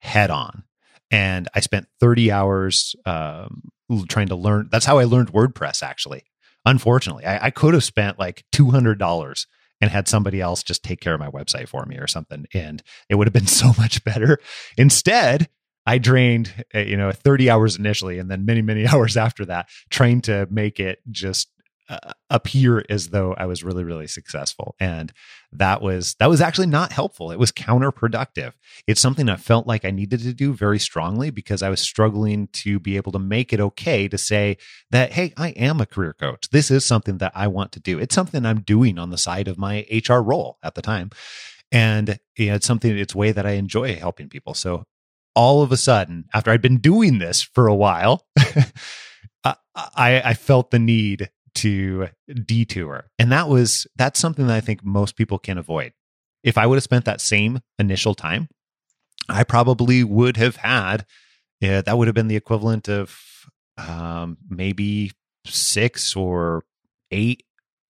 [0.00, 0.64] head on.
[1.10, 3.62] And I spent 30 hours um,
[4.08, 4.68] trying to learn.
[4.70, 6.24] That's how I learned WordPress, actually.
[6.66, 9.46] Unfortunately, I, I could have spent like $200
[9.80, 12.46] and had somebody else just take care of my website for me or something.
[12.54, 14.38] And it would have been so much better.
[14.76, 15.48] Instead,
[15.86, 19.68] I drained, uh, you know, 30 hours initially and then many, many hours after that
[19.90, 21.48] trying to make it just
[21.88, 24.74] uh, appear as though I was really, really successful.
[24.80, 25.12] And
[25.52, 27.30] that was that was actually not helpful.
[27.30, 28.52] It was counterproductive.
[28.86, 32.48] It's something I felt like I needed to do very strongly because I was struggling
[32.54, 34.56] to be able to make it okay to say
[34.90, 36.48] that, hey, I am a career coach.
[36.50, 37.98] This is something that I want to do.
[37.98, 41.10] It's something I'm doing on the side of my HR role at the time.
[41.70, 44.54] And you know, it's something, it's way that I enjoy helping people.
[44.54, 44.84] So
[45.34, 48.26] all of a sudden, after I'd been doing this for a while,
[49.44, 52.08] I, I felt the need to
[52.44, 53.06] detour.
[53.18, 55.92] And that was that's something that I think most people can avoid.
[56.42, 58.48] If I would have spent that same initial time,
[59.28, 61.06] I probably would have had
[61.60, 63.18] that would have been the equivalent of
[63.78, 65.12] um, maybe
[65.46, 66.64] six or
[67.10, 67.44] eight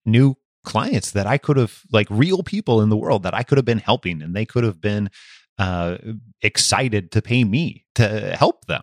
[0.07, 3.59] new clients that I could have like real people in the world that I could
[3.59, 5.11] have been helping and they could have been
[5.59, 5.98] uh,
[6.42, 8.83] excited to pay me to help them.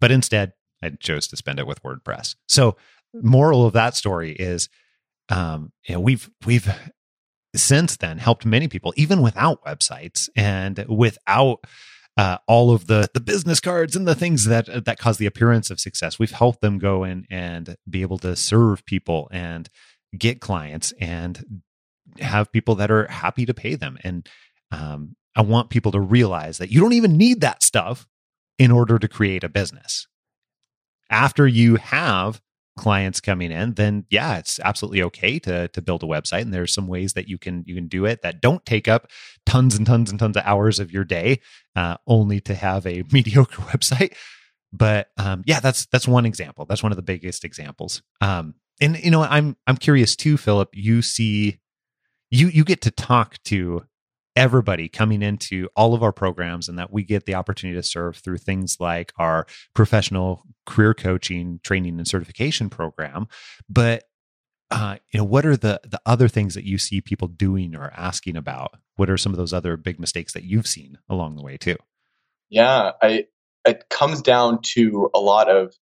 [0.00, 2.36] But instead, I chose to spend it with WordPress.
[2.48, 2.76] So
[3.14, 4.68] moral of that story is
[5.30, 6.68] um, you know, we've we've
[7.54, 11.64] since then helped many people even without websites and without
[12.16, 15.70] uh, all of the the business cards and the things that that cause the appearance
[15.70, 16.18] of success.
[16.18, 19.68] We've helped them go in and be able to serve people and
[20.16, 21.62] get clients and
[22.18, 23.96] have people that are happy to pay them.
[24.02, 24.28] And
[24.72, 28.08] um, I want people to realize that you don't even need that stuff
[28.58, 30.08] in order to create a business.
[31.08, 32.40] After you have
[32.80, 36.40] clients coming in, then yeah, it's absolutely okay to to build a website.
[36.40, 39.08] And there's some ways that you can you can do it that don't take up
[39.44, 41.40] tons and tons and tons of hours of your day,
[41.76, 44.16] uh, only to have a mediocre website.
[44.72, 46.64] But um, yeah, that's that's one example.
[46.64, 48.02] That's one of the biggest examples.
[48.22, 50.70] Um, and you know, I'm I'm curious too, Philip.
[50.72, 51.60] You see,
[52.30, 53.84] you you get to talk to
[54.36, 58.16] everybody coming into all of our programs and that we get the opportunity to serve
[58.16, 63.26] through things like our professional career coaching training and certification program.
[63.68, 64.04] But
[64.70, 67.92] uh, you know what are the the other things that you see people doing or
[67.96, 68.76] asking about?
[68.96, 71.76] What are some of those other big mistakes that you've seen along the way too?
[72.50, 73.24] Yeah i
[73.66, 75.74] it comes down to a lot of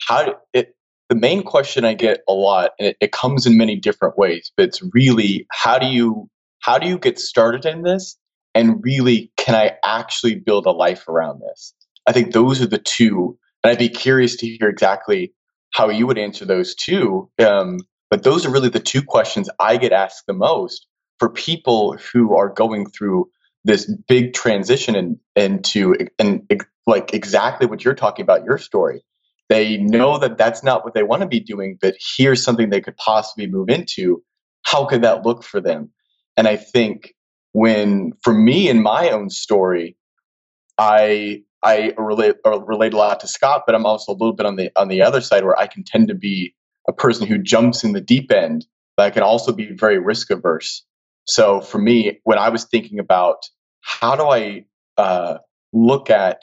[0.00, 0.74] how it
[1.08, 4.52] the main question i get a lot and it, it comes in many different ways
[4.56, 6.28] but it's really how do you
[6.60, 8.16] how do you get started in this?
[8.54, 11.74] And really, can I actually build a life around this?
[12.06, 13.38] I think those are the two.
[13.62, 15.32] And I'd be curious to hear exactly
[15.72, 17.30] how you would answer those two.
[17.38, 17.78] Um,
[18.10, 20.86] but those are really the two questions I get asked the most
[21.18, 23.30] for people who are going through
[23.64, 26.50] this big transition in, into and
[26.86, 29.02] like exactly what you're talking about your story
[29.48, 32.80] they know that that's not what they want to be doing but here's something they
[32.80, 34.22] could possibly move into
[34.62, 35.90] how could that look for them
[36.38, 37.14] and I think
[37.52, 39.96] when, for me in my own story,
[40.78, 44.54] I I relate relate a lot to Scott, but I'm also a little bit on
[44.54, 46.54] the on the other side where I can tend to be
[46.88, 48.64] a person who jumps in the deep end,
[48.96, 50.84] but I can also be very risk averse.
[51.24, 53.38] So for me, when I was thinking about
[53.80, 54.64] how do I
[54.96, 55.38] uh,
[55.72, 56.42] look at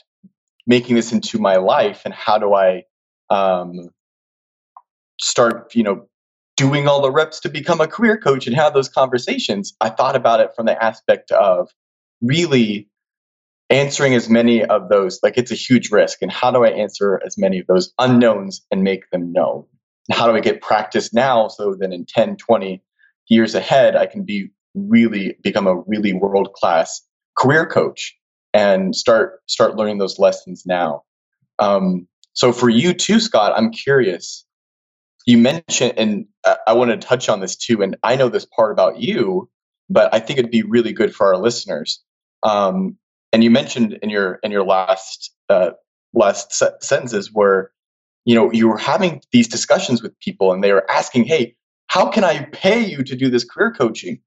[0.68, 2.84] making this into my life, and how do I
[3.30, 3.92] um,
[5.22, 6.08] start, you know,
[6.58, 10.16] doing all the reps to become a career coach and have those conversations, I thought
[10.16, 11.70] about it from the aspect of
[12.22, 12.90] really
[13.70, 16.20] answering as many of those, like it's a huge risk.
[16.22, 19.66] And how do I answer as many of those unknowns and make them known?
[20.12, 22.82] how do I get practice now so that in 10, 20
[23.28, 27.02] years ahead, I can be really become a really world class
[27.38, 28.16] career coach
[28.54, 31.04] and start start learning those lessons now.
[31.60, 34.46] Um, so for you too, Scott, I'm curious
[35.26, 36.26] you mentioned, and
[36.68, 39.50] I want to touch on this too, and I know this part about you,
[39.90, 42.04] but I think it'd be really good for our listeners.
[42.44, 42.98] Um,
[43.34, 45.72] and you mentioned in your in your last uh,
[46.14, 47.72] last se- sentences where
[48.24, 51.56] you know you were having these discussions with people, and they were asking, "Hey,
[51.88, 54.20] how can I pay you to do this career coaching?"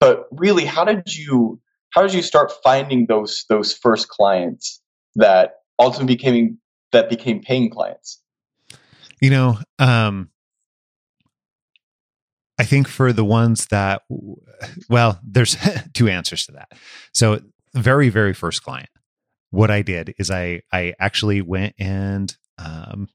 [0.00, 4.80] But really, how did you how did you start finding those those first clients
[5.16, 6.58] that ultimately became
[6.92, 8.22] that became paying clients?
[9.20, 10.30] You know, um,
[12.58, 14.02] I think for the ones that,
[14.88, 15.56] well, there's
[15.94, 16.72] two answers to that.
[17.12, 17.40] So,
[17.74, 18.88] very, very first client,
[19.50, 23.08] what I did is I I actually went and um,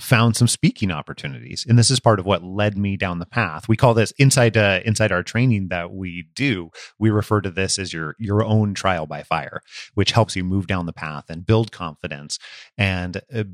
[0.00, 3.68] found some speaking opportunities, and this is part of what led me down the path.
[3.68, 6.70] We call this inside uh, inside our training that we do.
[6.98, 9.62] We refer to this as your your own trial by fire,
[9.94, 12.38] which helps you move down the path and build confidence
[12.78, 13.44] and uh,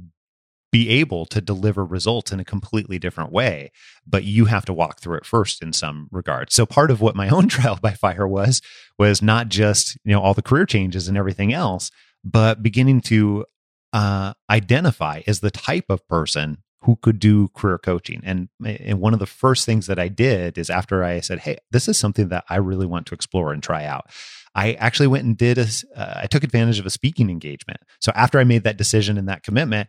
[0.71, 3.71] be able to deliver results in a completely different way
[4.07, 7.17] but you have to walk through it first in some regard so part of what
[7.17, 8.61] my own trial by fire was
[8.99, 11.91] was not just you know all the career changes and everything else
[12.25, 13.45] but beginning to
[13.93, 18.21] uh, identify as the type of person who could do career coaching.
[18.25, 21.59] And and one of the first things that I did is after I said hey
[21.71, 24.11] this is something that I really want to explore and try out
[24.55, 27.81] I actually went and did a uh, I took advantage of a speaking engagement.
[28.01, 29.89] So after I made that decision and that commitment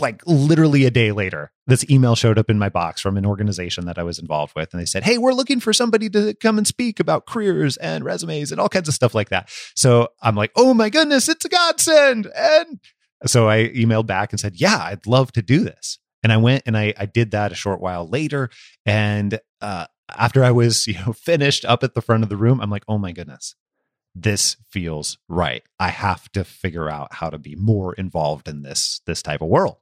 [0.00, 3.86] like literally a day later, this email showed up in my box from an organization
[3.86, 4.72] that I was involved with.
[4.72, 8.04] And they said, Hey, we're looking for somebody to come and speak about careers and
[8.04, 9.50] resumes and all kinds of stuff like that.
[9.76, 12.26] So I'm like, Oh my goodness, it's a godsend.
[12.34, 12.80] And
[13.26, 15.98] so I emailed back and said, Yeah, I'd love to do this.
[16.22, 18.50] And I went and I, I did that a short while later.
[18.86, 22.60] And uh, after I was, you know, finished up at the front of the room,
[22.60, 23.54] I'm like, oh my goodness,
[24.14, 25.62] this feels right.
[25.80, 29.48] I have to figure out how to be more involved in this this type of
[29.48, 29.76] world.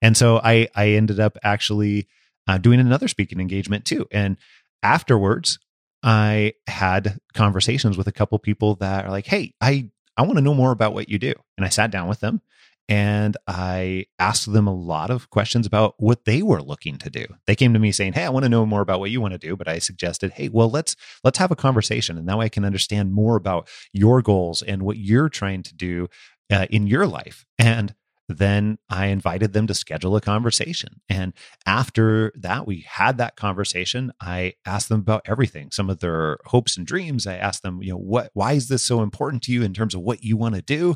[0.00, 2.08] And so I I ended up actually
[2.46, 4.06] uh, doing another speaking engagement too.
[4.10, 4.36] And
[4.82, 5.58] afterwards,
[6.02, 10.42] I had conversations with a couple people that are like, "Hey, I I want to
[10.42, 12.40] know more about what you do." And I sat down with them
[12.88, 17.26] and I asked them a lot of questions about what they were looking to do.
[17.46, 19.32] They came to me saying, "Hey, I want to know more about what you want
[19.32, 22.48] to do," but I suggested, "Hey, well, let's let's have a conversation, and now I
[22.48, 26.08] can understand more about your goals and what you're trying to do
[26.50, 27.94] uh, in your life." And
[28.28, 31.00] then I invited them to schedule a conversation.
[31.08, 31.34] And
[31.66, 34.12] after that, we had that conversation.
[34.20, 37.26] I asked them about everything, some of their hopes and dreams.
[37.26, 39.94] I asked them, you know, what, why is this so important to you in terms
[39.94, 40.94] of what you want to do?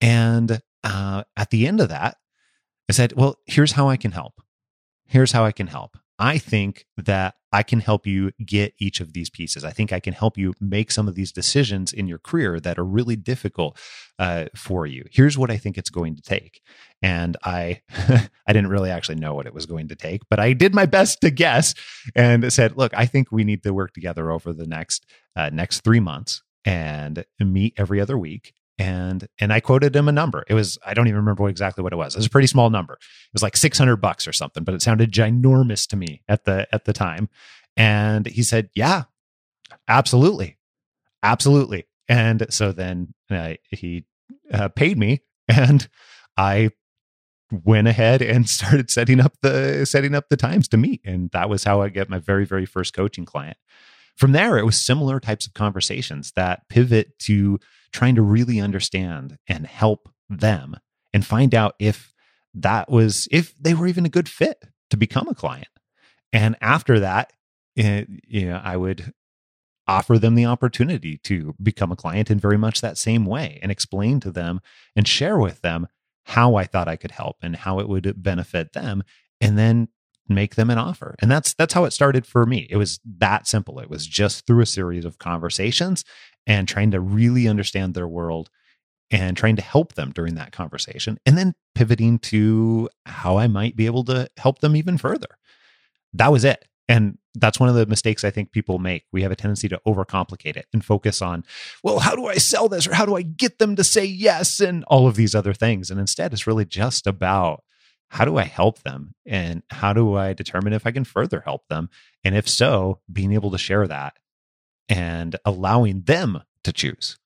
[0.00, 2.16] And uh, at the end of that,
[2.88, 4.34] I said, Well, here's how I can help.
[5.06, 5.96] here's how I can help.
[6.18, 9.64] I think that I can help you get each of these pieces.
[9.64, 12.78] I think I can help you make some of these decisions in your career that
[12.78, 13.78] are really difficult
[14.18, 15.04] uh, for you.
[15.10, 16.60] Here's what I think it's going to take.
[17.02, 17.82] And I,
[18.46, 20.86] I didn't really actually know what it was going to take, but I did my
[20.86, 21.74] best to guess
[22.14, 25.80] and said, "Look, I think we need to work together over the next uh, next
[25.80, 30.44] three months and meet every other week and and I quoted him a number.
[30.48, 32.14] It was I don't even remember exactly what it was.
[32.14, 32.94] It was a pretty small number.
[32.94, 36.66] It was like 600 bucks or something, but it sounded ginormous to me at the
[36.72, 37.28] at the time.
[37.76, 39.04] And he said, "Yeah,
[39.88, 40.58] absolutely,
[41.22, 44.04] absolutely." And so then uh, he
[44.52, 45.88] uh, paid me, and
[46.36, 46.70] I
[47.50, 51.48] went ahead and started setting up the setting up the times to meet, and that
[51.48, 53.56] was how I get my very very first coaching client.
[54.16, 57.58] From there, it was similar types of conversations that pivot to
[57.92, 60.76] trying to really understand and help them
[61.12, 62.12] and find out if
[62.54, 65.68] that was if they were even a good fit to become a client.
[66.32, 67.32] And after that,
[67.76, 69.12] it, eh, you know, I would
[69.86, 73.70] offer them the opportunity to become a client in very much that same way and
[73.70, 74.60] explain to them
[74.96, 75.86] and share with them
[76.24, 79.04] how I thought I could help and how it would benefit them
[79.40, 79.88] and then
[80.28, 81.14] make them an offer.
[81.20, 82.66] And that's that's how it started for me.
[82.70, 83.78] It was that simple.
[83.78, 86.04] It was just through a series of conversations
[86.46, 88.50] and trying to really understand their world
[89.10, 93.76] and trying to help them during that conversation and then pivoting to how I might
[93.76, 95.38] be able to help them even further.
[96.12, 96.64] That was it.
[96.88, 99.04] And that's one of the mistakes I think people make.
[99.12, 101.44] We have a tendency to overcomplicate it and focus on,
[101.82, 104.60] well, how do I sell this or how do I get them to say yes
[104.60, 105.90] and all of these other things.
[105.90, 107.64] And instead, it's really just about
[108.08, 111.66] how do I help them and how do I determine if I can further help
[111.68, 111.90] them?
[112.24, 114.14] And if so, being able to share that
[114.88, 117.18] and allowing them to choose.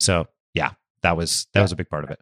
[0.00, 2.20] So yeah, that was that was a big part of it.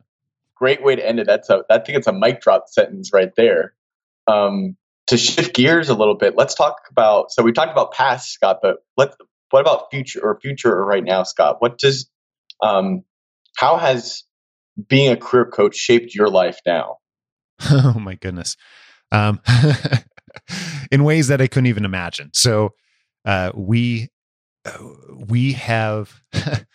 [0.56, 1.26] Great way to end it.
[1.26, 3.74] That's a I think it's a mic drop sentence right there.
[4.26, 4.76] Um,
[5.08, 7.32] to shift gears a little bit, let's talk about.
[7.32, 9.14] So we talked about past Scott, but let
[9.50, 11.56] what about future or future or right now, Scott?
[11.60, 12.08] What does
[12.62, 13.04] um,
[13.56, 14.24] how has
[14.88, 16.98] being a career coach shaped your life now?
[17.70, 18.56] Oh my goodness,
[19.12, 19.40] um,
[20.90, 22.30] in ways that I couldn't even imagine.
[22.32, 22.74] So
[23.24, 24.08] uh, we
[25.28, 26.20] we have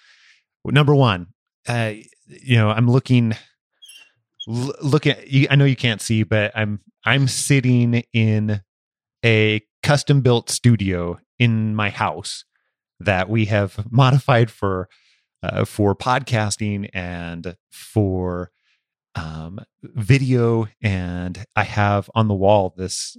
[0.66, 1.28] number one
[1.68, 1.94] uh,
[2.28, 3.34] you know i'm looking
[4.48, 5.20] look at
[5.50, 8.62] i know you can't see but i'm i'm sitting in
[9.24, 12.44] a custom built studio in my house
[13.00, 14.90] that we have modified for
[15.44, 18.52] uh, for podcasting and for
[19.18, 23.18] um, video and i have on the wall this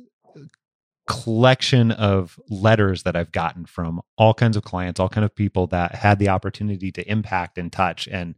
[1.09, 5.67] collection of letters that I've gotten from all kinds of clients, all kind of people
[5.69, 8.35] that had the opportunity to impact and touch and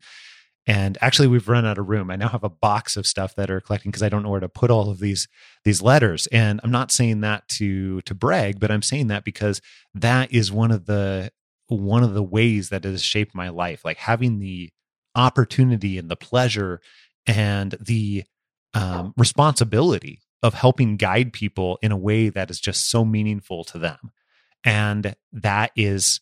[0.67, 2.11] and actually we've run out of room.
[2.11, 4.41] I now have a box of stuff that are collecting because I don't know where
[4.41, 5.27] to put all of these
[5.65, 6.29] these letters.
[6.29, 9.61] And I'm not saying that to to brag, but I'm saying that because
[9.95, 11.33] that is one of the
[11.67, 13.85] one of the ways that has shaped my life.
[13.85, 14.71] Like having the
[15.17, 16.81] opportunity and the pleasure
[17.31, 18.25] and the
[18.75, 23.79] um, responsibility of helping guide people in a way that is just so meaningful to
[23.79, 24.11] them.
[24.65, 26.21] And that is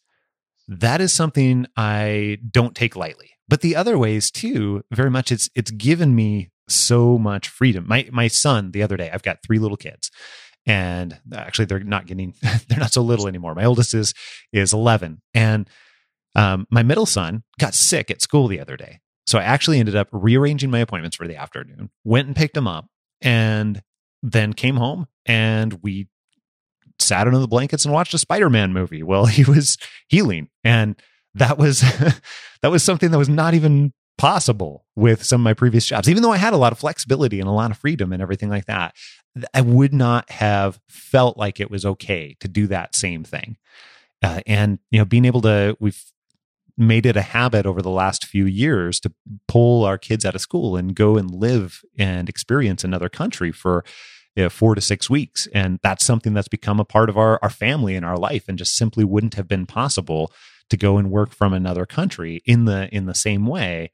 [0.69, 3.31] that is something I don't take lightly.
[3.49, 7.87] But the other ways too, very much it's it's given me so much freedom.
[7.89, 10.11] My my son the other day, I've got three little kids.
[10.67, 12.35] And actually they're not getting
[12.69, 13.55] they're not so little anymore.
[13.55, 14.13] My oldest is
[14.53, 15.71] is 11 and
[16.35, 19.01] um, my middle son got sick at school the other day.
[19.29, 22.67] So I actually ended up rearranging my appointments for the afternoon, went and picked him
[22.67, 22.87] up,
[23.21, 23.83] and
[24.23, 26.09] then came home and we
[26.99, 29.77] sat under the blankets and watched a Spider-Man movie while he was
[30.09, 30.49] healing.
[30.65, 30.97] And
[31.35, 31.81] that was
[32.63, 36.09] that was something that was not even possible with some of my previous jobs.
[36.09, 38.49] Even though I had a lot of flexibility and a lot of freedom and everything
[38.49, 38.95] like that,
[39.53, 43.59] I would not have felt like it was okay to do that same thing.
[44.23, 46.03] Uh, and you know, being able to we've
[46.79, 49.13] made it a habit over the last few years to
[49.47, 53.85] pull our kids out of school and go and live and experience another country for
[54.37, 55.49] you know, four to six weeks.
[55.53, 58.57] And that's something that's become a part of our, our family and our life and
[58.57, 60.33] just simply wouldn't have been possible
[60.71, 63.91] to go and work from another country in the in the same way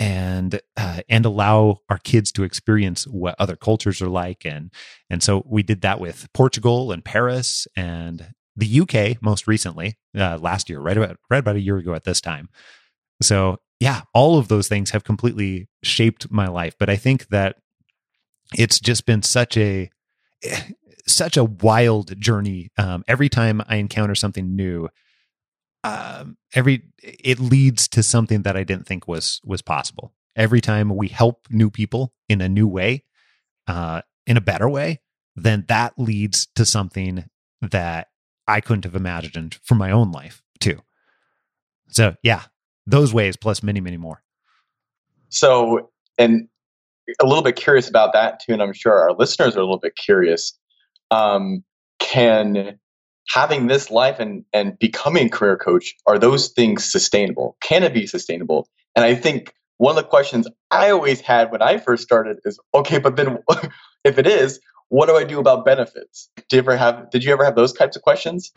[0.00, 4.72] and uh, and allow our kids to experience what other cultures are like and
[5.08, 10.38] and so we did that with Portugal and Paris and the UK most recently, uh,
[10.38, 12.48] last year, right about right about a year ago at this time.
[13.22, 16.74] So yeah, all of those things have completely shaped my life.
[16.78, 17.56] But I think that
[18.56, 19.90] it's just been such a
[21.06, 22.70] such a wild journey.
[22.78, 24.88] Um, every time I encounter something new,
[25.82, 30.12] um, every it leads to something that I didn't think was was possible.
[30.36, 33.04] Every time we help new people in a new way,
[33.68, 35.00] uh, in a better way,
[35.36, 37.24] then that leads to something
[37.60, 38.08] that
[38.46, 40.80] I couldn't have imagined for my own life too.
[41.88, 42.42] So yeah,
[42.86, 44.22] those ways plus many, many more.
[45.28, 46.48] So, and
[47.20, 49.78] a little bit curious about that too, and I'm sure our listeners are a little
[49.78, 50.58] bit curious.
[51.10, 51.64] Um,
[51.98, 52.78] can
[53.28, 57.56] having this life and and becoming a career coach are those things sustainable?
[57.62, 58.68] Can it be sustainable?
[58.94, 62.58] And I think one of the questions I always had when I first started is,
[62.74, 63.38] okay, but then
[64.04, 64.60] if it is,
[64.94, 66.30] what do I do about benefits?
[66.36, 68.52] Did you ever have did you ever have those types of questions?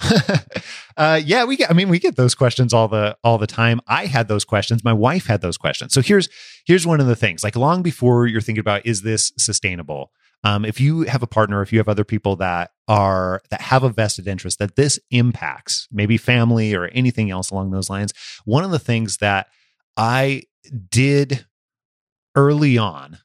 [0.97, 3.81] uh, yeah, we get I mean we get those questions all the all the time.
[3.87, 4.83] I had those questions.
[4.83, 5.93] My wife had those questions.
[5.93, 6.29] So here's
[6.67, 7.43] here's one of the things.
[7.43, 10.11] Like long before you're thinking about is this sustainable?
[10.43, 13.81] Um, if you have a partner, if you have other people that are that have
[13.81, 18.13] a vested interest that this impacts, maybe family or anything else along those lines,
[18.45, 19.47] one of the things that
[19.97, 20.43] I
[20.91, 21.47] did
[22.35, 23.17] early on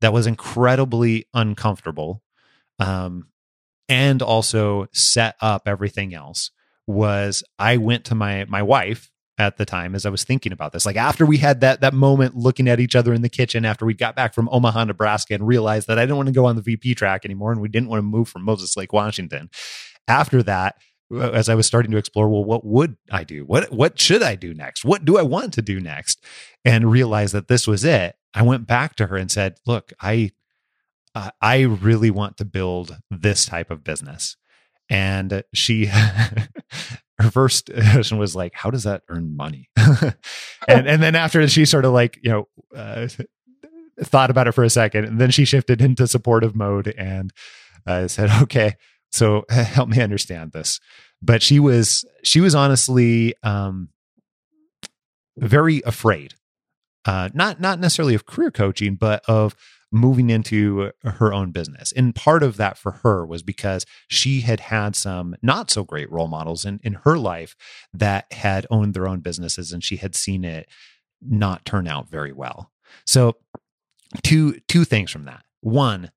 [0.00, 2.21] that was incredibly uncomfortable
[2.82, 3.28] um,
[3.88, 6.50] and also set up everything else
[6.86, 10.72] was I went to my my wife at the time as I was thinking about
[10.72, 10.84] this.
[10.84, 13.86] Like after we had that that moment looking at each other in the kitchen after
[13.86, 16.56] we got back from Omaha, Nebraska and realized that I didn't want to go on
[16.56, 19.48] the VP track anymore and we didn't want to move from Moses Lake, Washington.
[20.08, 20.76] After that,
[21.12, 23.44] uh, as I was starting to explore, well, what would I do?
[23.44, 24.84] What what should I do next?
[24.84, 26.24] What do I want to do next?
[26.64, 28.16] And realize that this was it.
[28.34, 30.32] I went back to her and said, "Look, I
[31.14, 34.36] uh, I really want to build this type of business."
[34.88, 35.86] And she,
[37.18, 39.68] her first question was like, "How does that earn money?"
[40.68, 43.08] and and then after she sort of like you know uh,
[44.00, 47.32] thought about it for a second, and then she shifted into supportive mode and
[47.86, 48.74] uh, said, "Okay."
[49.12, 50.80] So help me understand this.
[51.20, 53.90] But she was she was honestly um,
[55.36, 56.34] very afraid,
[57.04, 59.54] uh, not not necessarily of career coaching, but of
[59.92, 61.92] moving into her own business.
[61.92, 66.10] And part of that for her was because she had had some not so great
[66.10, 67.54] role models in, in her life
[67.92, 70.66] that had owned their own businesses and she had seen it
[71.20, 72.72] not turn out very well.
[73.04, 73.36] So
[74.22, 75.44] two two things from that.
[75.60, 76.10] One,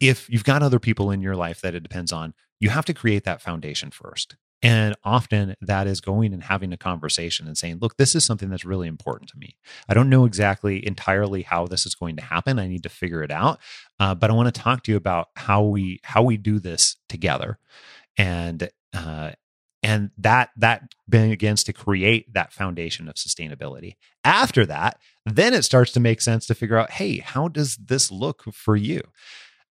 [0.00, 2.94] if you've got other people in your life that it depends on, you have to
[2.94, 4.36] create that foundation first.
[4.62, 8.50] And often that is going and having a conversation and saying, look, this is something
[8.50, 9.56] that's really important to me.
[9.88, 12.58] I don't know exactly entirely how this is going to happen.
[12.58, 13.60] I need to figure it out.
[14.00, 16.96] Uh, but I want to talk to you about how we how we do this
[17.08, 17.58] together.
[18.16, 19.32] And uh,
[19.82, 25.92] and that that begins to create that foundation of sustainability after that then it starts
[25.92, 29.00] to make sense to figure out hey how does this look for you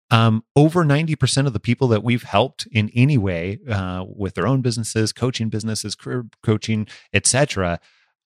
[0.09, 4.47] um, over 90% of the people that we've helped in any way uh, with their
[4.47, 7.79] own businesses coaching businesses career coaching etc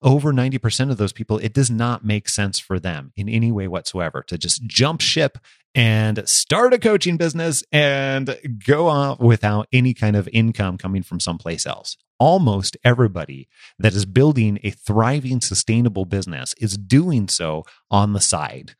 [0.04, 3.68] over 90% of those people it does not make sense for them in any way
[3.68, 5.38] whatsoever to just jump ship
[5.74, 11.20] and start a coaching business and go off without any kind of income coming from
[11.20, 11.98] someplace else.
[12.20, 13.48] Almost everybody
[13.80, 18.76] that is building a thriving sustainable business is doing so on the side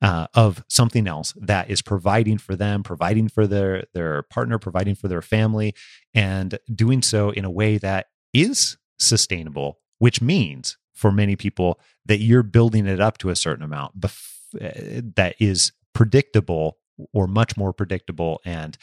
[0.00, 4.94] uh, of something else that is providing for them, providing for their their partner, providing
[4.94, 5.74] for their family,
[6.14, 9.78] and doing so in a way that is sustainable.
[9.98, 14.38] Which means for many people that you're building it up to a certain amount bef-
[14.54, 16.78] uh, that is predictable
[17.12, 18.76] or much more predictable and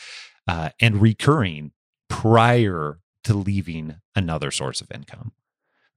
[0.47, 1.71] uh, and recurring
[2.09, 5.31] prior to leaving another source of income.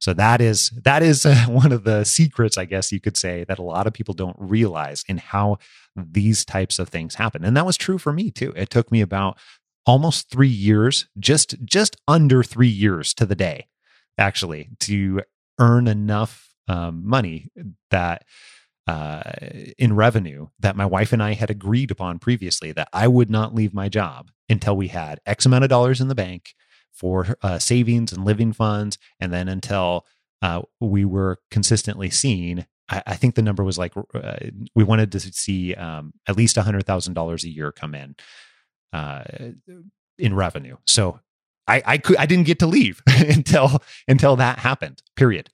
[0.00, 3.44] So that is that is uh, one of the secrets, I guess you could say,
[3.44, 5.58] that a lot of people don't realize in how
[5.96, 7.44] these types of things happen.
[7.44, 8.52] And that was true for me too.
[8.56, 9.38] It took me about
[9.86, 13.66] almost three years, just just under three years to the day,
[14.16, 15.22] actually, to
[15.58, 17.48] earn enough um, money
[17.90, 18.24] that
[18.86, 19.22] uh,
[19.76, 23.54] in revenue that my wife and I had agreed upon previously that I would not
[23.54, 26.54] leave my job until we had X amount of dollars in the bank
[26.98, 28.98] for uh, savings and living funds.
[29.20, 30.04] And then until
[30.42, 34.36] uh, we were consistently seeing, I, I, think the number was like uh,
[34.74, 38.16] we wanted to see um, at least $100,000 a year come in
[38.92, 39.24] uh,
[40.18, 40.76] in revenue.
[40.86, 41.20] So
[41.66, 45.02] I, I could I didn't get to leave until until that happened.
[45.16, 45.50] Period.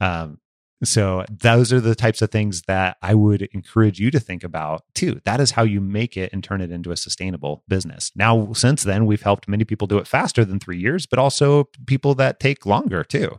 [0.00, 0.38] Um,
[0.82, 4.84] so those are the types of things that I would encourage you to think about
[4.94, 5.20] too.
[5.24, 8.10] That is how you make it and turn it into a sustainable business.
[8.14, 11.68] Now, since then, we've helped many people do it faster than three years, but also
[11.86, 13.38] people that take longer too.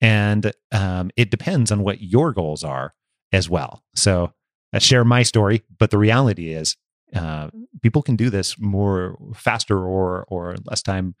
[0.00, 2.94] And um, it depends on what your goals are
[3.32, 3.82] as well.
[3.94, 4.32] So
[4.72, 6.76] I share my story, but the reality is
[7.14, 7.48] uh,
[7.80, 11.14] people can do this more faster or or less time,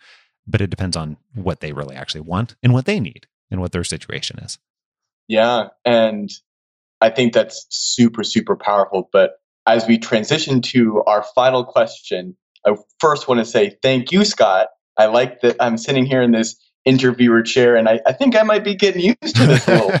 [0.46, 3.72] but it depends on what they really actually want and what they need and what
[3.72, 4.58] their situation is.
[5.28, 5.68] Yeah.
[5.84, 6.30] And
[7.00, 9.08] I think that's super, super powerful.
[9.12, 9.32] But
[9.66, 14.68] as we transition to our final question, I first want to say thank you, Scott.
[14.96, 18.42] I like that I'm sitting here in this interviewer chair, and I, I think I
[18.42, 19.92] might be getting used to this a little.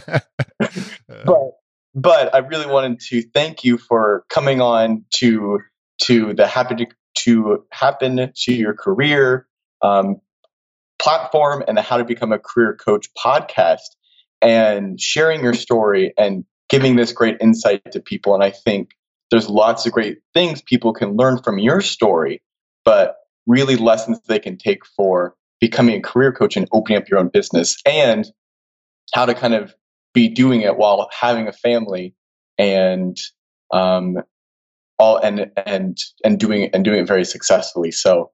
[1.26, 1.50] but
[1.94, 5.60] but I really wanted to thank you for coming on to
[6.02, 9.46] to the happen to, to happen to your career
[9.82, 10.20] um,
[10.98, 13.96] platform and the How to Become a Career Coach podcast
[14.40, 18.34] and sharing your story and giving this great insight to people.
[18.34, 18.90] And I think
[19.30, 22.42] there's lots of great things people can learn from your story,
[22.84, 23.16] but
[23.46, 27.28] really lessons they can take for becoming a career coach and opening up your own
[27.28, 28.26] business and
[29.12, 29.74] how to kind of
[30.12, 32.14] be doing it while having a family
[32.58, 33.16] and
[33.72, 34.18] um,
[34.98, 37.90] all and and and doing and doing it very successfully.
[37.90, 38.30] So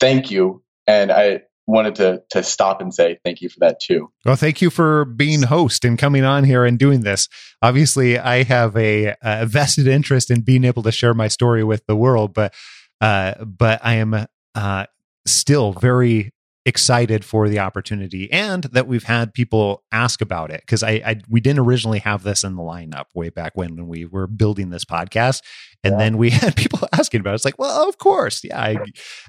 [0.00, 0.62] thank you.
[0.86, 4.10] And I wanted to to stop and say thank you for that too.
[4.24, 7.28] Well, thank you for being host and coming on here and doing this.
[7.62, 11.86] Obviously, I have a, a vested interest in being able to share my story with
[11.86, 12.54] the world, but
[13.00, 14.86] uh, but I am uh,
[15.26, 16.32] still very
[16.68, 21.20] excited for the opportunity and that we've had people ask about it because I, I,
[21.26, 24.68] we didn't originally have this in the lineup way back when when we were building
[24.68, 25.40] this podcast
[25.82, 25.98] and yeah.
[25.98, 27.36] then we had people asking about it.
[27.36, 28.76] it's like well of course yeah I,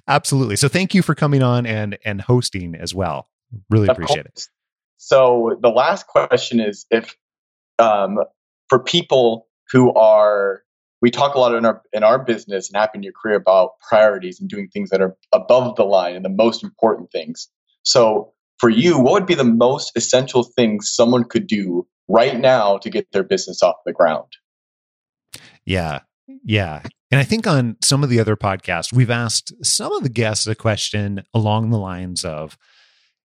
[0.07, 3.29] absolutely so thank you for coming on and and hosting as well
[3.69, 4.47] really of appreciate course.
[4.47, 4.47] it
[4.97, 7.15] so the last question is if
[7.79, 8.19] um,
[8.67, 10.61] for people who are
[11.01, 13.79] we talk a lot in our in our business and happen in your career about
[13.87, 17.47] priorities and doing things that are above the line and the most important things.
[17.83, 22.77] So for you, what would be the most essential things someone could do right now
[22.79, 24.27] to get their business off the ground?
[25.65, 25.99] Yeah.
[26.43, 26.81] Yeah.
[27.11, 30.45] And I think on some of the other podcasts, we've asked some of the guests
[30.45, 32.57] a question along the lines of,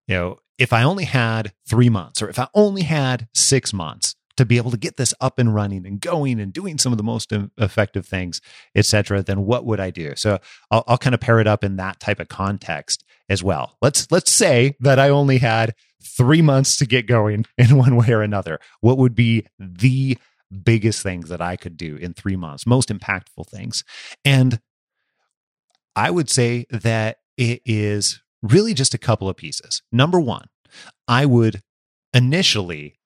[0.07, 4.15] you know, if I only had three months or if I only had six months,
[4.41, 6.97] to be able to get this up and running and going and doing some of
[6.97, 8.41] the most effective things,
[8.75, 10.15] etc., then what would I do?
[10.17, 10.39] So
[10.71, 13.77] I'll, I'll kind of pair it up in that type of context as well.
[13.83, 18.09] Let's let's say that I only had three months to get going in one way
[18.09, 18.61] or another.
[18.81, 20.17] What would be the
[20.65, 23.85] biggest things that I could do in three months, most impactful things?
[24.25, 24.59] And
[25.95, 29.83] I would say that it is really just a couple of pieces.
[29.93, 30.47] Number one,
[31.07, 31.61] I would
[32.15, 33.00] initially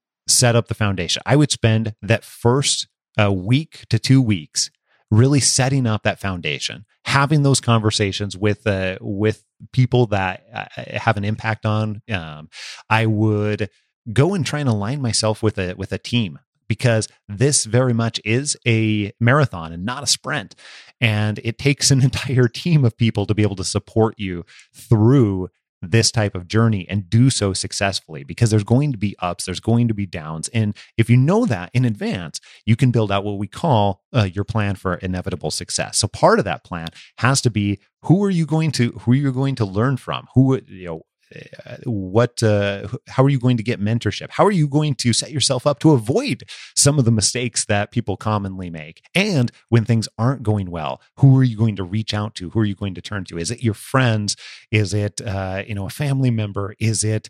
[0.44, 1.22] set up the foundation.
[1.24, 2.86] I would spend that first
[3.18, 4.70] uh, week to two weeks
[5.10, 9.42] really setting up that foundation, having those conversations with uh, with
[9.72, 12.02] people that uh, have an impact on.
[12.12, 12.50] Um,
[12.90, 13.70] I would
[14.12, 16.38] go and try and align myself with a with a team
[16.68, 20.54] because this very much is a marathon and not a sprint
[21.00, 25.48] and it takes an entire team of people to be able to support you through
[25.90, 29.60] this type of journey and do so successfully because there's going to be ups, there's
[29.60, 30.48] going to be downs.
[30.48, 34.28] And if you know that in advance, you can build out what we call uh,
[34.32, 35.98] your plan for inevitable success.
[35.98, 39.24] So part of that plan has to be who are you going to who you're
[39.24, 40.26] you going to learn from?
[40.34, 41.02] Who you know
[41.84, 44.30] what uh, how are you going to get mentorship?
[44.30, 46.44] How are you going to set yourself up to avoid
[46.76, 49.02] some of the mistakes that people commonly make?
[49.14, 52.50] And when things aren't going well who are you going to reach out to?
[52.50, 53.38] Who are you going to turn to?
[53.38, 54.36] Is it your friends?
[54.70, 56.74] Is it uh, you know a family member?
[56.78, 57.28] Is it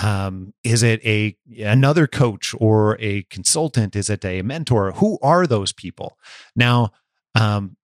[0.00, 3.96] um, is it a another coach or a consultant?
[3.96, 4.92] Is it a mentor?
[4.92, 6.18] Who are those people?
[6.54, 6.90] Now
[7.34, 7.76] um,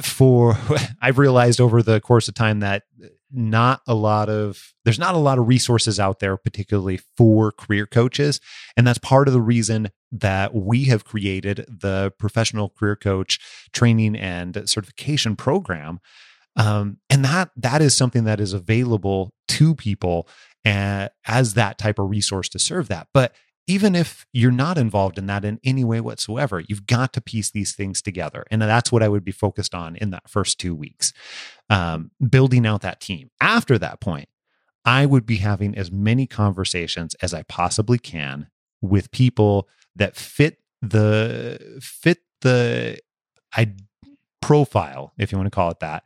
[0.00, 0.56] for
[1.02, 2.84] I've realized over the course of time that
[3.30, 7.86] not a lot of there's not a lot of resources out there particularly for career
[7.86, 8.40] coaches
[8.76, 13.38] and that's part of the reason that we have created the professional career coach
[13.72, 16.00] training and certification program
[16.56, 20.28] um, and that that is something that is available to people
[20.64, 23.34] uh, as that type of resource to serve that but
[23.68, 27.50] even if you're not involved in that in any way whatsoever, you've got to piece
[27.50, 28.44] these things together.
[28.50, 31.12] And that's what I would be focused on in that first two weeks,
[31.68, 33.30] um, building out that team.
[33.40, 34.30] After that point,
[34.86, 38.48] I would be having as many conversations as I possibly can
[38.80, 42.98] with people that fit the fit the
[43.54, 43.74] I
[44.40, 46.04] profile, if you want to call it that,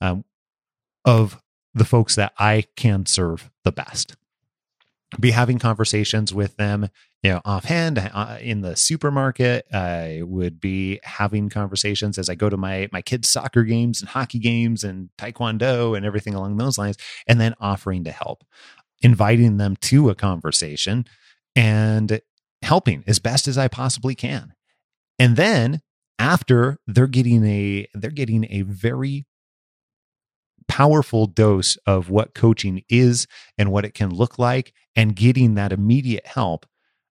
[0.00, 0.24] um,
[1.04, 1.42] of
[1.74, 4.16] the folks that I can serve the best
[5.20, 6.88] be having conversations with them
[7.22, 9.66] you know offhand uh, in the supermarket.
[9.72, 14.08] I would be having conversations as i go to my my kids soccer games and
[14.08, 16.96] hockey games and taekwondo and everything along those lines
[17.26, 18.44] and then offering to help
[19.02, 21.04] inviting them to a conversation
[21.54, 22.20] and
[22.62, 24.54] helping as best as i possibly can.
[25.18, 25.80] And then
[26.18, 29.26] after they're getting a they're getting a very
[30.68, 33.26] powerful dose of what coaching is
[33.58, 36.66] and what it can look like and getting that immediate help,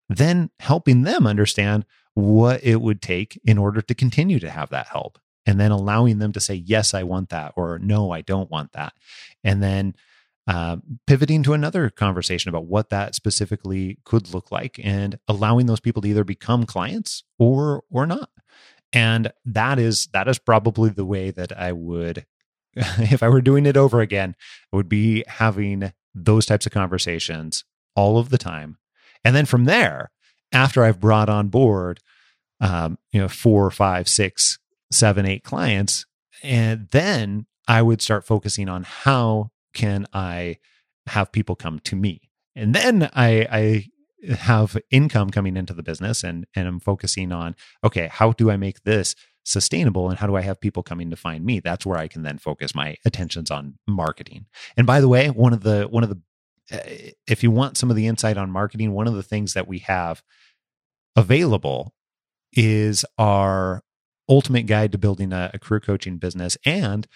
[0.09, 4.87] then helping them understand what it would take in order to continue to have that
[4.87, 8.51] help and then allowing them to say, yes, I want that, or no, I don't
[8.51, 8.93] want that.
[9.43, 9.95] And then
[10.47, 10.77] uh,
[11.07, 16.01] pivoting to another conversation about what that specifically could look like and allowing those people
[16.01, 18.29] to either become clients or or not
[18.91, 22.25] and that is that is probably the way that i would
[22.99, 24.35] if i were doing it over again
[24.71, 27.63] I would be having those types of conversations
[27.95, 28.77] all of the time
[29.23, 30.11] and then from there
[30.51, 31.99] after i've brought on board
[32.59, 34.59] um, you know four five six
[34.91, 36.05] seven eight clients
[36.43, 40.57] and then i would start focusing on how can I
[41.07, 42.29] have people come to me?
[42.55, 47.55] And then I, I have income coming into the business and, and I'm focusing on,
[47.83, 51.15] okay, how do I make this sustainable and how do I have people coming to
[51.15, 51.59] find me?
[51.59, 54.45] That's where I can then focus my attentions on marketing.
[54.77, 56.21] And by the way, one of the, one of the,
[56.71, 59.67] uh, if you want some of the insight on marketing, one of the things that
[59.67, 60.21] we have
[61.15, 61.93] available
[62.53, 63.83] is our
[64.29, 67.07] ultimate guide to building a, a career coaching business and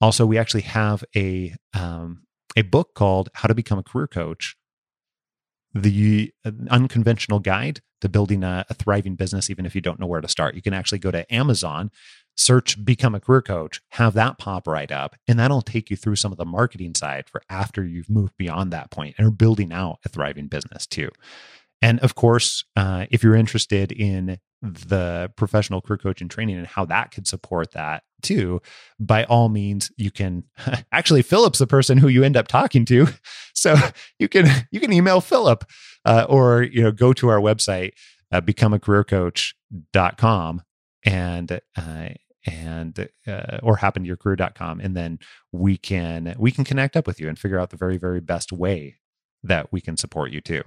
[0.00, 2.22] also, we actually have a um,
[2.56, 4.56] a book called How to Become a Career Coach,
[5.74, 10.06] the uh, unconventional guide to building a, a, thriving business, even if you don't know
[10.06, 10.54] where to start.
[10.54, 11.90] You can actually go to Amazon,
[12.36, 16.16] search Become a Career Coach, have that pop right up, and that'll take you through
[16.16, 19.72] some of the marketing side for after you've moved beyond that point and are building
[19.72, 21.10] out a thriving business too.
[21.82, 26.84] And of course, uh, if you're interested in the professional career coaching training and how
[26.84, 28.60] that could support that too,
[28.98, 30.44] by all means, you can
[30.92, 33.08] actually Philip's the person who you end up talking to.
[33.52, 33.76] So
[34.18, 35.66] you can you can email Philip
[36.04, 37.92] uh, or you know go to our website,
[38.32, 40.62] uh, becomeacareercoach.com
[41.04, 42.08] and uh,
[42.46, 45.18] and uh, or happentoyourcareer.com and then
[45.52, 48.50] we can we can connect up with you and figure out the very very best
[48.50, 48.96] way
[49.42, 50.62] that we can support you too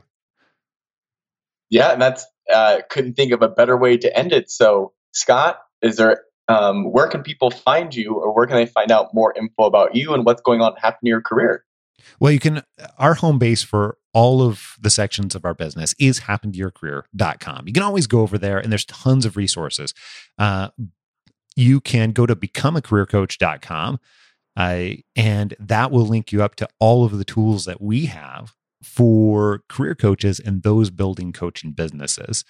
[1.73, 2.23] yeah, and that's
[2.53, 4.51] uh, couldn't think of a better way to end it.
[4.51, 8.91] So, Scott, is there um, where can people find you, or where can they find
[8.91, 11.65] out more info about you and what's going on happening in your career?
[12.19, 12.63] Well, you can.
[12.97, 17.67] Our home base for all of the sections of our business is happentoyourcareer.com.
[17.67, 19.93] You can always go over there, and there's tons of resources.
[20.37, 20.69] Uh,
[21.55, 23.99] you can go to becomeacareercoach.com,
[24.55, 28.53] uh, and that will link you up to all of the tools that we have
[28.83, 32.43] for career coaches and those building coaching businesses.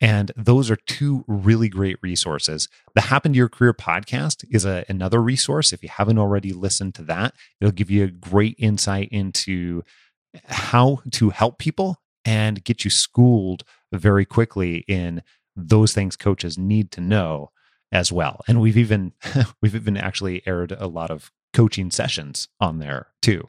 [0.00, 2.68] And those are two really great resources.
[2.94, 5.72] The Happen to Your Career podcast is a, another resource.
[5.72, 9.82] If you haven't already listened to that, it'll give you a great insight into
[10.44, 15.22] how to help people and get you schooled very quickly in
[15.54, 17.50] those things coaches need to know
[17.90, 18.42] as well.
[18.46, 19.12] And we've even
[19.62, 23.48] we've even actually aired a lot of coaching sessions on there too.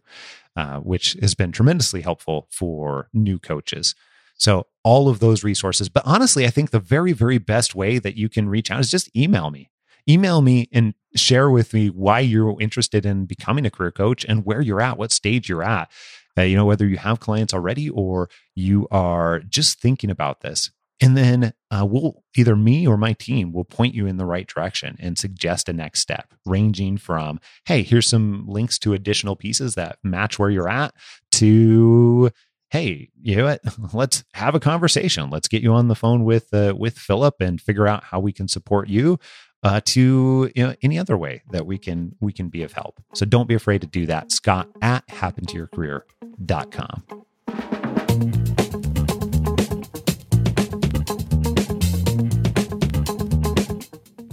[0.57, 3.93] Uh, which has been tremendously helpful for new coaches.
[4.37, 5.89] So, all of those resources.
[5.89, 8.89] But honestly, I think the very, very best way that you can reach out is
[8.89, 9.69] just email me.
[10.09, 14.45] Email me and share with me why you're interested in becoming a career coach and
[14.45, 15.91] where you're at, what stage you're at.
[16.37, 20.71] Uh, you know, whether you have clients already or you are just thinking about this.
[20.99, 24.47] And then uh, we'll either me or my team will point you in the right
[24.47, 29.75] direction and suggest a next step, ranging from, hey, here's some links to additional pieces
[29.75, 30.93] that match where you're at,
[31.33, 32.31] to,
[32.69, 33.61] hey, you know what?
[33.93, 35.29] Let's have a conversation.
[35.29, 38.31] Let's get you on the phone with uh, with Philip and figure out how we
[38.31, 39.19] can support you.
[39.63, 43.01] Uh, to you know, any other way that we can we can be of help.
[43.15, 44.31] So don't be afraid to do that.
[44.31, 47.25] Scott at happentoyourcareer.com.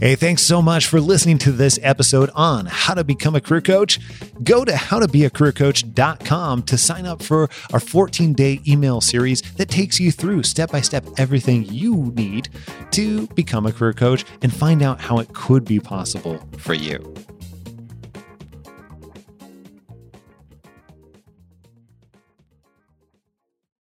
[0.05, 3.62] Hey, thanks so much for listening to this episode on how to become a career
[3.62, 3.98] coach.
[4.42, 10.12] Go to howtobeacareercoach.com to sign up for our 14 day email series that takes you
[10.12, 12.50] through step by step everything you need
[12.90, 17.14] to become a career coach and find out how it could be possible for you.